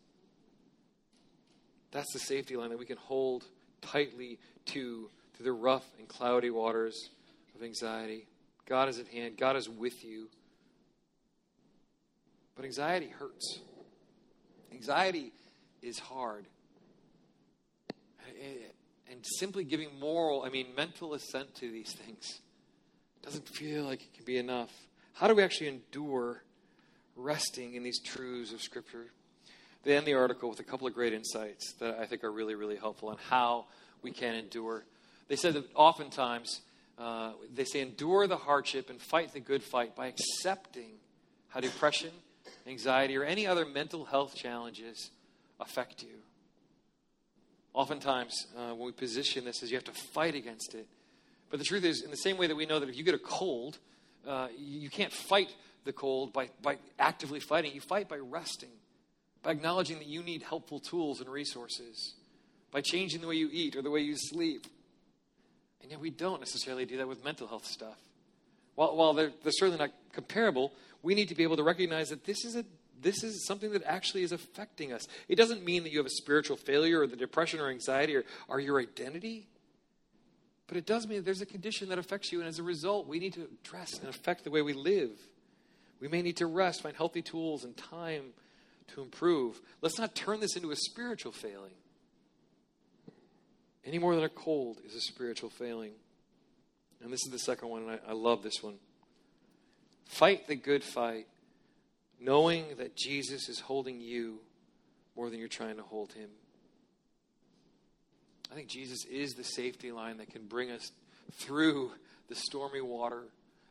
That's 1.93 2.13
the 2.13 2.19
safety 2.19 2.57
line 2.57 2.71
that 2.71 2.79
we 2.79 2.87
can 2.87 2.97
hold 2.97 3.45
tightly 3.81 4.39
to 4.67 5.09
through 5.35 5.45
the 5.45 5.53
rough 5.53 5.85
and 5.99 6.09
cloudy 6.09 6.51
waters 6.51 7.09
of 7.55 7.63
anxiety. 7.63 8.27
God 8.69 8.89
is 8.89 8.99
at 8.99 9.07
hand, 9.09 9.37
God 9.37 9.57
is 9.57 9.69
with 9.69 10.05
you. 10.05 10.29
But 12.57 12.65
anxiety 12.65 13.09
hurts. 13.09 13.61
Anxiety 14.73 15.33
is 15.83 15.99
hard. 15.99 16.47
Eh, 18.29 18.57
and 19.13 19.25
simply 19.25 19.65
giving 19.65 19.99
moral, 19.99 20.43
I 20.45 20.51
mean, 20.51 20.69
mental 20.77 21.15
assent 21.15 21.55
to 21.57 21.71
these 21.71 21.93
things 21.93 22.41
doesn't 23.23 23.49
feel 23.49 23.85
like 23.85 24.03
it 24.03 24.15
can 24.15 24.25
be 24.25 24.39
enough. 24.39 24.71
How 25.15 25.27
do 25.29 25.35
we 25.35 25.43
actually 25.43 25.69
endure 25.69 26.43
resting 27.17 27.75
in 27.75 27.83
these 27.83 28.01
truths 28.01 28.53
of 28.53 28.63
Scripture? 28.63 29.07
They 29.83 29.97
end 29.97 30.07
the 30.07 30.15
article 30.15 30.49
with 30.49 30.61
a 30.61 30.63
couple 30.63 30.87
of 30.87 30.95
great 30.95 31.13
insights 31.13 31.73
that 31.81 31.99
I 31.99 32.07
think 32.07 32.23
are 32.25 32.33
really, 32.33 32.55
really 32.55 32.77
helpful 32.77 33.09
on 33.09 33.17
how 33.29 33.67
we 34.03 34.11
can 34.11 34.35
endure. 34.35 34.85
They 35.29 35.37
said 35.37 35.55
that 35.55 35.65
oftentimes 35.75 36.61
uh, 36.99 37.33
they 37.53 37.65
say, 37.65 37.81
endure 37.81 38.27
the 38.27 38.37
hardship 38.37 38.91
and 38.91 39.01
fight 39.01 39.33
the 39.33 39.41
good 39.41 39.63
fight 39.63 39.97
by 39.97 40.07
accepting 40.07 40.91
how 41.49 41.59
depression, 41.61 42.11
anxiety, 42.67 43.17
or 43.17 43.25
any 43.25 43.47
other 43.47 43.65
mental 43.67 44.05
health 44.05 44.35
challenges 44.35 45.11
affect 45.61 46.03
you. 46.03 46.15
Oftentimes, 47.73 48.47
uh, 48.57 48.75
when 48.75 48.87
we 48.87 48.93
position 48.93 49.45
this, 49.45 49.63
is 49.63 49.71
you 49.71 49.77
have 49.77 49.85
to 49.85 49.93
fight 49.93 50.35
against 50.35 50.75
it. 50.75 50.89
But 51.51 51.59
the 51.59 51.65
truth 51.65 51.85
is, 51.85 52.03
in 52.03 52.11
the 52.11 52.17
same 52.17 52.37
way 52.37 52.47
that 52.47 52.57
we 52.57 52.67
know 52.67 52.81
that 52.81 52.89
if 52.89 52.97
you 52.97 53.05
get 53.05 53.15
a 53.15 53.19
cold, 53.19 53.79
uh, 54.27 54.49
you 54.57 54.91
can't 54.91 55.13
fight 55.13 55.55
the 55.85 55.93
cold 55.93 56.33
by, 56.33 56.51
by 56.63 56.79
actively 56.99 57.41
fighting. 57.41 57.73
You 57.75 57.81
fight 57.81 58.09
by 58.09 58.17
resting, 58.17 58.71
by 59.43 59.53
acknowledging 59.53 59.99
that 59.99 60.09
you 60.09 60.23
need 60.23 60.43
helpful 60.43 60.81
tools 60.81 61.21
and 61.21 61.29
resources, 61.29 62.15
by 62.73 62.81
changing 62.81 63.21
the 63.21 63.27
way 63.29 63.37
you 63.37 63.49
eat 63.53 63.77
or 63.77 63.83
the 63.83 63.91
way 63.91 64.01
you 64.01 64.17
sleep. 64.17 64.67
And 65.83 65.91
yet, 65.91 66.01
we 66.01 66.11
don't 66.11 66.41
necessarily 66.41 66.87
do 66.87 66.97
that 66.99 67.09
with 67.09 67.25
mental 67.25 67.47
health 67.47 67.67
stuff. 67.67 67.99
While, 68.75 68.97
while 68.97 69.13
they're, 69.15 69.33
they're 69.43 69.53
certainly 69.53 69.79
not 69.79 69.93
comparable, 70.13 70.73
we 71.03 71.15
need 71.15 71.29
to 71.29 71.35
be 71.35 71.45
able 71.45 71.57
to 71.57 71.63
recognize 71.63 72.09
that 72.11 72.25
this 72.25 72.45
is 72.45 72.57
a 72.57 72.65
this 73.03 73.23
is 73.23 73.45
something 73.47 73.73
that 73.73 73.83
actually 73.85 74.23
is 74.23 74.33
affecting 74.33 74.93
us. 74.93 75.07
It 75.29 75.37
doesn't 75.37 75.65
mean 75.65 75.83
that 75.85 75.93
you 75.93 75.99
have 75.99 76.07
a 76.07 76.11
spiritual 76.11 76.57
failure 76.57 77.01
or 77.01 77.07
the 77.07 77.17
depression 77.17 77.61
or 77.61 77.69
anxiety 77.69 78.15
or, 78.17 78.25
or 78.49 78.61
your 78.61 78.81
identity, 78.81 79.49
but 80.67 80.77
it 80.77 80.87
does 80.87 81.07
mean 81.07 81.19
that 81.19 81.25
there's 81.25 81.41
a 81.43 81.47
condition 81.47 81.89
that 81.89 81.99
affects 81.99 82.31
you, 82.31 82.39
and 82.41 82.49
as 82.49 82.59
a 82.59 82.63
result, 82.63 83.09
we 83.09 83.19
need 83.19 83.33
to 83.35 83.43
address 83.65 83.99
and 83.99 84.09
affect 84.09 84.45
the 84.45 84.51
way 84.51 84.63
we 84.63 84.73
live. 84.73 85.11
We 86.01 86.09
may 86.09 86.23
need 86.23 86.37
to 86.39 86.47
rest, 86.47 86.83
find 86.83 86.97
healthy 86.97 87.23
tools 87.23 87.65
and 87.65 87.77
time 87.77 88.27
to 88.95 89.03
improve. 89.03 89.61
Let's 89.83 89.99
not 89.99 90.15
turn 90.15 90.41
this 90.41 90.57
into 90.57 90.71
a 90.71 90.77
spiritual 90.77 91.33
failing 91.33 91.73
any 93.85 93.99
more 93.99 94.15
than 94.15 94.23
a 94.25 94.29
cold 94.29 94.79
is 94.87 94.95
a 94.95 95.01
spiritual 95.01 95.49
failing. 95.49 95.93
And 97.03 97.11
this 97.11 97.25
is 97.25 97.33
the 97.33 97.39
second 97.39 97.71
one, 97.71 97.83
and 97.85 97.91
I, 98.07 98.11
I 98.11 98.13
love 98.13 98.43
this 98.43 98.63
one. 98.63 98.75
Fight 100.05 100.47
the 100.47 100.55
good 100.55 100.85
fight 100.85 101.27
knowing 102.21 102.67
that 102.77 102.95
Jesus 102.95 103.49
is 103.49 103.61
holding 103.61 104.01
you 104.01 104.39
more 105.17 105.31
than 105.31 105.39
you're 105.39 105.49
trying 105.49 105.77
to 105.79 105.83
hold 105.83 106.13
him. 106.13 106.29
I 108.53 108.55
think 108.55 108.69
Jesus 108.69 109.05
is 109.07 109.35
the 109.35 109.45
safety 109.45 109.91
line 109.91 110.19
that 110.19 110.31
can 110.33 110.45
bring 110.47 110.71
us 110.71 110.93
through 111.33 111.93
the 112.29 112.35
stormy 112.35 112.81
water. 112.81 113.23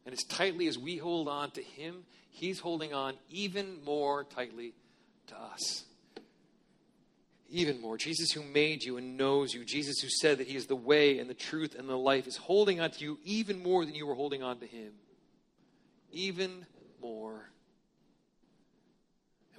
And 0.06 0.14
as 0.14 0.24
tightly 0.24 0.68
as 0.68 0.78
we 0.78 0.98
hold 0.98 1.28
on 1.28 1.52
to 1.52 1.62
him, 1.62 2.04
he's 2.30 2.60
holding 2.60 2.94
on 2.94 3.14
even 3.30 3.84
more 3.84 4.24
tightly 4.24 4.74
to 5.28 5.38
us. 5.38 5.84
Even 7.52 7.82
more. 7.82 7.98
Jesus, 7.98 8.32
who 8.32 8.44
made 8.44 8.84
you 8.84 8.98
and 8.98 9.18
knows 9.18 9.54
you, 9.54 9.66
Jesus, 9.66 10.00
who 10.00 10.08
said 10.10 10.38
that 10.38 10.48
he 10.48 10.56
is 10.56 10.68
the 10.68 10.76
way 10.76 11.20
and 11.20 11.30
the 11.30 11.34
truth 11.36 11.76
and 11.78 11.90
the 11.90 11.98
life, 11.98 12.26
is 12.28 12.38
holding 12.38 12.80
on 12.80 12.92
to 12.92 13.04
you 13.04 13.20
even 13.24 13.62
more 13.62 13.86
than 13.86 13.96
you 13.96 14.06
were 14.08 14.14
holding 14.16 14.42
on 14.44 14.60
to 14.60 14.68
him. 14.68 14.94
Even 16.12 16.66
more 17.02 17.50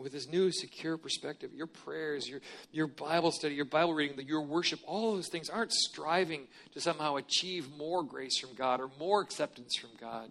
with 0.02 0.12
this 0.12 0.30
new 0.30 0.50
secure 0.50 0.96
perspective, 0.96 1.50
your 1.54 1.66
prayers, 1.66 2.28
your, 2.28 2.40
your 2.72 2.86
Bible 2.86 3.30
study, 3.30 3.54
your 3.54 3.64
Bible 3.66 3.94
reading, 3.94 4.18
your 4.26 4.42
worship, 4.42 4.80
all 4.86 5.14
those 5.14 5.28
things 5.28 5.50
aren't 5.50 5.72
striving 5.72 6.46
to 6.72 6.80
somehow 6.80 7.16
achieve 7.16 7.68
more 7.76 8.02
grace 8.02 8.38
from 8.38 8.54
God 8.54 8.80
or 8.80 8.90
more 8.98 9.20
acceptance 9.20 9.76
from 9.76 9.90
God. 10.00 10.30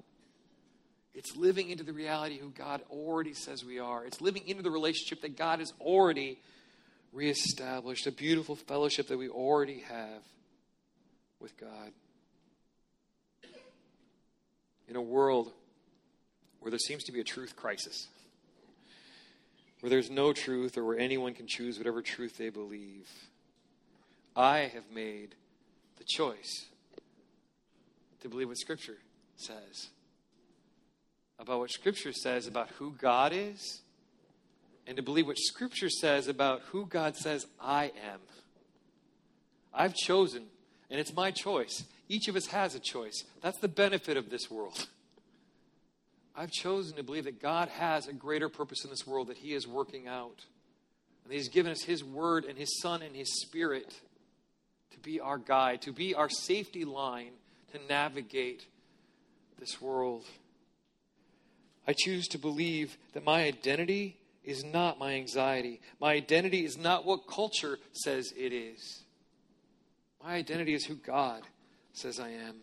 It's 1.13 1.35
living 1.35 1.69
into 1.69 1.83
the 1.83 1.93
reality 1.93 2.37
who 2.37 2.49
God 2.49 2.81
already 2.89 3.33
says 3.33 3.63
we 3.63 3.79
are. 3.79 4.05
It's 4.05 4.21
living 4.21 4.47
into 4.47 4.63
the 4.63 4.71
relationship 4.71 5.21
that 5.21 5.37
God 5.37 5.59
has 5.59 5.73
already 5.81 6.39
reestablished, 7.11 8.07
a 8.07 8.11
beautiful 8.11 8.55
fellowship 8.55 9.07
that 9.07 9.17
we 9.17 9.29
already 9.29 9.81
have 9.81 10.21
with 11.39 11.57
God. 11.57 11.91
In 14.87 14.95
a 14.95 15.01
world 15.01 15.51
where 16.59 16.71
there 16.71 16.79
seems 16.79 17.03
to 17.03 17.11
be 17.11 17.19
a 17.19 17.23
truth 17.23 17.55
crisis, 17.55 18.07
where 19.79 19.89
there's 19.89 20.09
no 20.09 20.33
truth 20.33 20.77
or 20.77 20.83
where 20.83 20.97
anyone 20.99 21.33
can 21.33 21.47
choose 21.47 21.77
whatever 21.77 22.01
truth 22.01 22.37
they 22.37 22.49
believe. 22.49 23.07
I 24.35 24.69
have 24.73 24.83
made 24.93 25.35
the 25.97 26.03
choice 26.03 26.65
to 28.21 28.29
believe 28.29 28.47
what 28.47 28.57
Scripture 28.57 28.97
says 29.37 29.89
about 31.37 31.59
what 31.59 31.71
Scripture 31.71 32.11
says 32.13 32.47
about 32.47 32.69
who 32.71 32.91
God 32.99 33.31
is 33.33 33.81
and 34.85 34.97
to 34.97 35.03
believe 35.03 35.27
what 35.27 35.37
Scripture 35.37 35.89
says 35.89 36.27
about 36.27 36.61
who 36.71 36.85
God 36.85 37.15
says 37.15 37.45
I 37.59 37.85
am. 38.11 38.19
I've 39.73 39.95
chosen, 39.95 40.45
and 40.89 40.99
it's 40.99 41.13
my 41.13 41.31
choice. 41.31 41.85
Each 42.09 42.27
of 42.27 42.35
us 42.35 42.47
has 42.47 42.75
a 42.75 42.79
choice. 42.79 43.23
That's 43.41 43.59
the 43.59 43.67
benefit 43.67 44.17
of 44.17 44.29
this 44.29 44.51
world. 44.51 44.87
I've 46.35 46.51
chosen 46.51 46.95
to 46.97 47.03
believe 47.03 47.25
that 47.25 47.41
God 47.41 47.69
has 47.69 48.07
a 48.07 48.13
greater 48.13 48.49
purpose 48.49 48.83
in 48.83 48.89
this 48.89 49.07
world 49.07 49.27
that 49.27 49.37
He 49.37 49.53
is 49.53 49.67
working 49.67 50.07
out. 50.07 50.45
And 51.23 51.33
He's 51.33 51.49
given 51.49 51.71
us 51.71 51.81
His 51.83 52.03
Word 52.03 52.45
and 52.45 52.57
His 52.57 52.79
Son 52.81 53.01
and 53.01 53.15
His 53.15 53.41
Spirit 53.41 53.93
to 54.91 54.99
be 54.99 55.19
our 55.19 55.37
guide, 55.37 55.81
to 55.83 55.91
be 55.91 56.15
our 56.15 56.29
safety 56.29 56.85
line 56.85 57.31
to 57.73 57.79
navigate 57.87 58.65
this 59.59 59.81
world. 59.81 60.25
I 61.87 61.93
choose 61.93 62.27
to 62.29 62.37
believe 62.37 62.97
that 63.13 63.23
my 63.25 63.43
identity 63.43 64.17
is 64.43 64.63
not 64.63 64.97
my 64.97 65.13
anxiety. 65.15 65.81
My 65.99 66.13
identity 66.13 66.65
is 66.65 66.77
not 66.77 67.05
what 67.05 67.27
culture 67.27 67.77
says 67.91 68.33
it 68.37 68.53
is. 68.53 69.03
My 70.23 70.33
identity 70.35 70.73
is 70.73 70.85
who 70.85 70.95
God 70.95 71.41
says 71.93 72.19
I 72.19 72.29
am. 72.29 72.55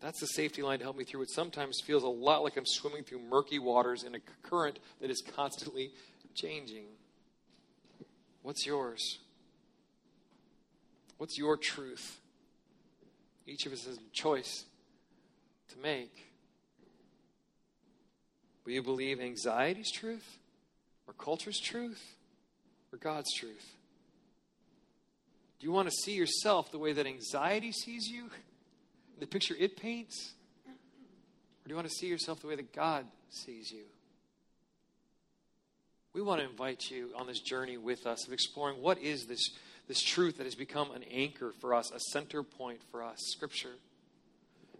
That's 0.00 0.20
the 0.20 0.26
safety 0.26 0.62
line 0.62 0.78
to 0.78 0.84
help 0.84 0.96
me 0.96 1.04
through 1.04 1.22
it. 1.22 1.30
sometimes 1.30 1.80
feels 1.80 2.02
a 2.02 2.08
lot 2.08 2.42
like 2.42 2.56
I'm 2.56 2.66
swimming 2.66 3.04
through 3.04 3.20
murky 3.20 3.58
waters 3.58 4.04
in 4.04 4.14
a 4.14 4.20
current 4.42 4.78
that 5.00 5.10
is 5.10 5.22
constantly 5.36 5.90
changing. 6.34 6.84
What's 8.42 8.66
yours? 8.66 9.18
What's 11.16 11.38
your 11.38 11.56
truth? 11.56 12.18
Each 13.46 13.66
of 13.66 13.72
us 13.72 13.86
has 13.86 13.96
a 13.96 14.00
choice 14.12 14.64
to 15.68 15.78
make. 15.78 16.26
Will 18.64 18.72
you 18.72 18.82
believe 18.82 19.20
anxiety's 19.20 19.92
truth, 19.92 20.38
or 21.06 21.12
culture's 21.14 21.60
truth, 21.60 22.02
or 22.92 22.98
God's 22.98 23.32
truth? 23.34 23.74
Do 25.60 25.66
you 25.66 25.72
want 25.72 25.88
to 25.88 25.92
see 25.94 26.12
yourself 26.14 26.70
the 26.72 26.78
way 26.78 26.92
that 26.92 27.06
anxiety 27.06 27.72
sees 27.72 28.08
you? 28.08 28.30
the 29.18 29.26
picture 29.26 29.54
it 29.58 29.76
paints? 29.76 30.32
Or 30.66 31.68
do 31.68 31.70
you 31.70 31.76
want 31.76 31.88
to 31.88 31.94
see 31.94 32.06
yourself 32.06 32.40
the 32.40 32.46
way 32.48 32.56
that 32.56 32.72
God 32.72 33.06
sees 33.30 33.70
you? 33.72 33.84
We 36.12 36.22
want 36.22 36.40
to 36.42 36.48
invite 36.48 36.90
you 36.90 37.10
on 37.16 37.26
this 37.26 37.40
journey 37.40 37.76
with 37.76 38.06
us 38.06 38.26
of 38.26 38.32
exploring 38.32 38.80
what 38.80 38.98
is 38.98 39.26
this, 39.26 39.50
this 39.88 40.00
truth 40.00 40.38
that 40.38 40.44
has 40.44 40.54
become 40.54 40.90
an 40.92 41.02
anchor 41.10 41.52
for 41.60 41.74
us, 41.74 41.90
a 41.90 41.98
center 42.12 42.42
point 42.42 42.80
for 42.90 43.02
us, 43.02 43.18
Scripture. 43.32 43.72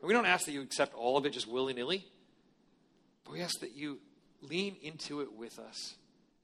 And 0.01 0.09
we 0.09 0.12
don't 0.14 0.27
ask 0.27 0.47
that 0.47 0.53
you 0.53 0.62
accept 0.62 0.94
all 0.94 1.16
of 1.16 1.27
it 1.27 1.31
just 1.31 1.51
willy 1.51 1.73
nilly, 1.73 2.07
but 3.25 3.33
we 3.33 3.40
ask 3.40 3.59
that 3.61 3.75
you 3.75 3.99
lean 4.42 4.77
into 4.83 5.23
it 5.23 5.33
with 5.33 5.59
us. 5.59 5.94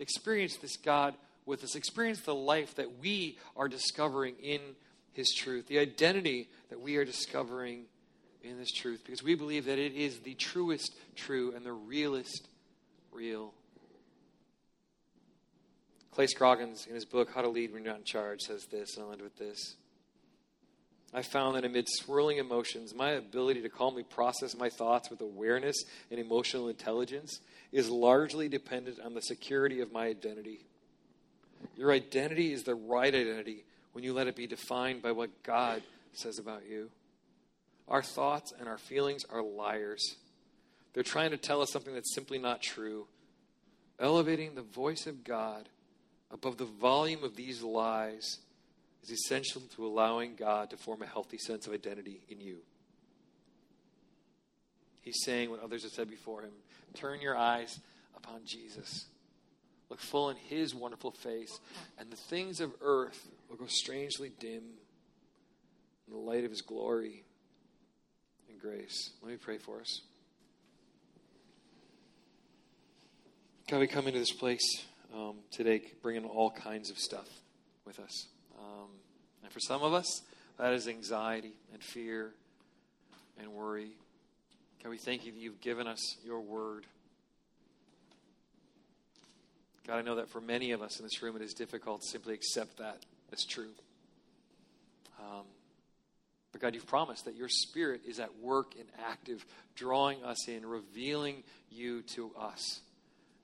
Experience 0.00 0.56
this 0.56 0.76
God 0.76 1.14
with 1.46 1.62
us. 1.62 1.76
Experience 1.76 2.22
the 2.22 2.34
life 2.34 2.74
that 2.76 2.98
we 3.00 3.38
are 3.56 3.68
discovering 3.68 4.34
in 4.42 4.60
his 5.12 5.30
truth, 5.32 5.66
the 5.66 5.78
identity 5.78 6.48
that 6.70 6.80
we 6.80 6.96
are 6.96 7.04
discovering 7.04 7.84
in 8.42 8.58
this 8.58 8.70
truth, 8.70 9.02
because 9.04 9.22
we 9.22 9.34
believe 9.34 9.66
that 9.66 9.78
it 9.78 9.92
is 9.92 10.20
the 10.20 10.34
truest 10.34 10.94
true 11.14 11.52
and 11.54 11.64
the 11.64 11.72
realest 11.72 12.48
real. 13.12 13.52
Clay 16.12 16.26
Scroggins, 16.26 16.86
in 16.86 16.94
his 16.94 17.04
book, 17.04 17.30
How 17.34 17.42
to 17.42 17.48
Lead 17.48 17.72
When 17.72 17.84
You're 17.84 17.92
Not 17.92 18.00
in 18.00 18.04
Charge, 18.04 18.40
says 18.42 18.66
this, 18.66 18.96
and 18.96 19.04
I'll 19.04 19.12
end 19.12 19.22
with 19.22 19.36
this. 19.38 19.76
I 21.12 21.22
found 21.22 21.56
that 21.56 21.64
amid 21.64 21.88
swirling 21.88 22.38
emotions, 22.38 22.94
my 22.94 23.10
ability 23.10 23.62
to 23.62 23.68
calmly 23.68 24.04
process 24.04 24.56
my 24.56 24.68
thoughts 24.68 25.10
with 25.10 25.20
awareness 25.20 25.84
and 26.10 26.20
emotional 26.20 26.68
intelligence 26.68 27.40
is 27.72 27.90
largely 27.90 28.48
dependent 28.48 29.00
on 29.00 29.14
the 29.14 29.22
security 29.22 29.80
of 29.80 29.92
my 29.92 30.06
identity. 30.06 30.66
Your 31.76 31.90
identity 31.90 32.52
is 32.52 32.62
the 32.62 32.76
right 32.76 33.12
identity 33.12 33.64
when 33.92 34.04
you 34.04 34.12
let 34.12 34.26
it 34.26 34.36
be 34.36 34.46
defined 34.46 35.02
by 35.02 35.12
what 35.12 35.42
God 35.42 35.82
says 36.12 36.38
about 36.38 36.62
you. 36.68 36.90
Our 37.88 38.02
thoughts 38.02 38.52
and 38.58 38.68
our 38.68 38.78
feelings 38.78 39.24
are 39.30 39.42
liars. 39.42 40.16
They're 40.92 41.02
trying 41.02 41.30
to 41.32 41.36
tell 41.36 41.60
us 41.60 41.72
something 41.72 41.94
that's 41.94 42.14
simply 42.14 42.38
not 42.38 42.62
true. 42.62 43.06
Elevating 43.98 44.54
the 44.54 44.62
voice 44.62 45.06
of 45.06 45.24
God 45.24 45.68
above 46.30 46.56
the 46.56 46.64
volume 46.64 47.24
of 47.24 47.36
these 47.36 47.62
lies 47.62 48.38
is 49.02 49.10
essential 49.10 49.62
to 49.74 49.86
allowing 49.86 50.36
God 50.36 50.70
to 50.70 50.76
form 50.76 51.02
a 51.02 51.06
healthy 51.06 51.38
sense 51.38 51.66
of 51.66 51.72
identity 51.72 52.20
in 52.28 52.40
you. 52.40 52.58
He's 55.02 55.22
saying 55.24 55.50
what 55.50 55.62
others 55.62 55.82
have 55.82 55.92
said 55.92 56.10
before 56.10 56.42
him 56.42 56.50
turn 56.94 57.20
your 57.20 57.36
eyes 57.36 57.78
upon 58.16 58.40
Jesus. 58.44 59.06
Look 59.88 60.00
full 60.00 60.30
in 60.30 60.36
his 60.36 60.74
wonderful 60.74 61.10
face, 61.12 61.58
and 61.98 62.10
the 62.10 62.16
things 62.16 62.60
of 62.60 62.72
earth 62.80 63.28
will 63.50 63.56
grow 63.56 63.66
strangely 63.66 64.30
dim 64.38 64.62
in 66.06 66.12
the 66.12 66.16
light 66.16 66.44
of 66.44 66.50
his 66.50 66.62
glory 66.62 67.24
and 68.48 68.58
grace. 68.60 69.10
Let 69.22 69.32
me 69.32 69.36
pray 69.36 69.58
for 69.58 69.80
us. 69.80 70.02
God, 73.68 73.80
we 73.80 73.86
come 73.88 74.06
into 74.06 74.18
this 74.20 74.30
place 74.32 74.84
um, 75.14 75.38
today 75.50 75.82
bringing 76.00 76.24
all 76.24 76.50
kinds 76.50 76.90
of 76.90 76.98
stuff 76.98 77.26
with 77.84 77.98
us. 77.98 78.28
Um, 78.56 78.88
and 79.42 79.52
for 79.52 79.60
some 79.60 79.82
of 79.82 79.92
us, 79.92 80.22
that 80.58 80.72
is 80.72 80.86
anxiety 80.86 81.54
and 81.72 81.82
fear 81.82 82.32
and 83.40 83.48
worry. 83.48 83.90
God, 84.82 84.90
we 84.90 84.98
thank 84.98 85.26
you 85.26 85.32
that 85.32 85.38
you've 85.38 85.60
given 85.60 85.86
us 85.88 86.16
your 86.24 86.40
word. 86.40 86.86
God, 89.86 89.98
I 89.98 90.02
know 90.02 90.16
that 90.16 90.28
for 90.28 90.40
many 90.40 90.70
of 90.72 90.82
us 90.82 90.98
in 91.00 91.04
this 91.04 91.20
room, 91.22 91.34
it 91.36 91.42
is 91.42 91.52
difficult 91.52 92.02
to 92.02 92.08
simply 92.08 92.34
accept 92.34 92.78
that 92.78 93.00
that's 93.30 93.44
true. 93.44 93.70
Um, 95.20 95.44
but 96.52 96.60
God, 96.60 96.74
you've 96.74 96.86
promised 96.86 97.24
that 97.26 97.36
your 97.36 97.48
Spirit 97.48 98.02
is 98.06 98.18
at 98.18 98.36
work 98.40 98.72
and 98.78 98.88
active, 99.06 99.46
drawing 99.76 100.22
us 100.24 100.48
in, 100.48 100.66
revealing 100.66 101.44
you 101.70 102.02
to 102.16 102.32
us. 102.38 102.80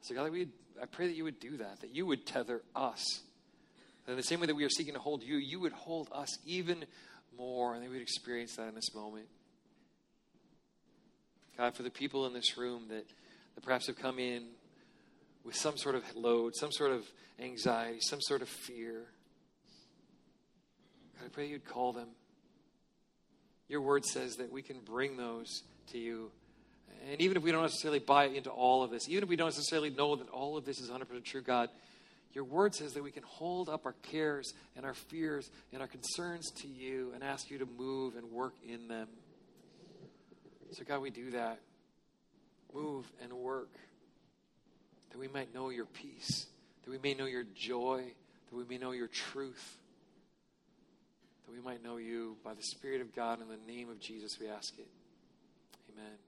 So, 0.03 0.14
God, 0.14 0.31
we, 0.31 0.49
I 0.81 0.87
pray 0.87 1.07
that 1.07 1.14
you 1.14 1.25
would 1.25 1.40
do 1.40 1.57
that, 1.59 1.81
that 1.81 1.94
you 1.94 2.05
would 2.07 2.27
tether 2.27 2.62
us. 2.75 3.20
And 4.07 4.12
in 4.12 4.16
the 4.16 4.22
same 4.22 4.40
way 4.40 4.46
that 4.46 4.55
we 4.55 4.64
are 4.64 4.68
seeking 4.70 4.94
to 4.94 5.01
hold 5.01 5.22
you, 5.22 5.37
you 5.37 5.61
would 5.61 5.72
hold 5.72 6.09
us 6.12 6.37
even 6.44 6.85
more, 7.37 7.75
and 7.75 7.83
we 7.83 7.88
would 7.90 8.03
experience 8.03 8.57
that 8.57 8.68
in 8.68 8.75
this 8.75 8.94
moment. 8.94 9.27
God, 11.57 11.75
for 11.75 11.83
the 11.83 11.90
people 11.90 12.27
in 12.27 12.33
this 12.33 12.59
room 12.59 12.85
that, 12.88 13.07
that 13.55 13.61
perhaps 13.64 13.87
have 13.87 13.96
come 13.96 14.18
in 14.18 14.46
with 15.44 15.55
some 15.55 15.77
sort 15.77 15.94
of 15.94 16.03
load, 16.14 16.55
some 16.55 16.72
sort 16.72 16.92
of 16.92 17.05
anxiety, 17.40 17.99
some 18.01 18.20
sort 18.20 18.42
of 18.42 18.49
fear. 18.49 19.07
God, 21.18 21.24
I 21.24 21.29
pray 21.29 21.46
you'd 21.48 21.64
call 21.64 21.92
them. 21.92 22.09
Your 23.68 23.81
word 23.81 24.05
says 24.05 24.37
that 24.37 24.50
we 24.52 24.62
can 24.62 24.81
bring 24.81 25.16
those 25.16 25.62
to 25.92 25.98
you. 25.98 26.31
And 27.11 27.20
even 27.20 27.37
if 27.37 27.42
we 27.42 27.52
don't 27.52 27.62
necessarily 27.62 27.98
buy 27.98 28.26
into 28.26 28.50
all 28.50 28.83
of 28.83 28.90
this, 28.90 29.09
even 29.09 29.24
if 29.24 29.29
we 29.29 29.37
don't 29.37 29.48
necessarily 29.48 29.90
know 29.90 30.16
that 30.16 30.29
all 30.31 30.57
of 30.57 30.64
this 30.64 30.81
is 30.81 30.90
100% 30.90 31.24
true, 31.24 31.42
God, 31.42 31.68
your 32.33 32.44
word 32.44 32.74
says 32.74 32.92
that 32.94 33.02
we 33.02 33.11
can 33.11 33.22
hold 33.22 33.68
up 33.68 33.87
our 33.87 33.94
cares 34.02 34.52
and 34.76 34.85
our 34.85 34.94
fears 34.94 35.50
and 35.72 35.81
our 35.81 35.88
concerns 35.88 36.50
to 36.62 36.68
you 36.68 37.12
and 37.14 37.24
ask 37.24 37.50
you 37.50 37.59
to 37.59 37.66
move 37.66 38.14
and 38.16 38.31
work 38.31 38.55
in 38.66 38.88
them. 38.88 39.09
So, 40.72 40.85
God, 40.85 41.00
we 41.00 41.11
do 41.11 41.31
that. 41.33 41.61
Move 42.74 43.11
and 43.22 43.33
work 43.33 43.70
that 45.11 45.18
we 45.18 45.29
might 45.29 45.55
know 45.55 45.70
your 45.70 45.87
peace, 45.87 46.46
that 46.85 46.90
we 46.90 46.98
may 46.98 47.14
know 47.14 47.26
your 47.26 47.44
joy, 47.55 48.02
that 48.50 48.57
we 48.57 48.64
may 48.64 48.79
know 48.79 48.90
your 48.92 49.09
truth 49.09 49.79
that 51.46 51.52
we 51.52 51.61
might 51.61 51.82
know 51.82 51.96
you 51.96 52.37
by 52.44 52.52
the 52.54 52.62
Spirit 52.62 53.00
of 53.00 53.14
God. 53.14 53.40
In 53.40 53.46
the 53.48 53.72
name 53.72 53.88
of 53.88 54.00
Jesus, 54.00 54.38
we 54.40 54.48
ask 54.48 54.76
it. 54.78 54.88
Amen. 55.94 56.18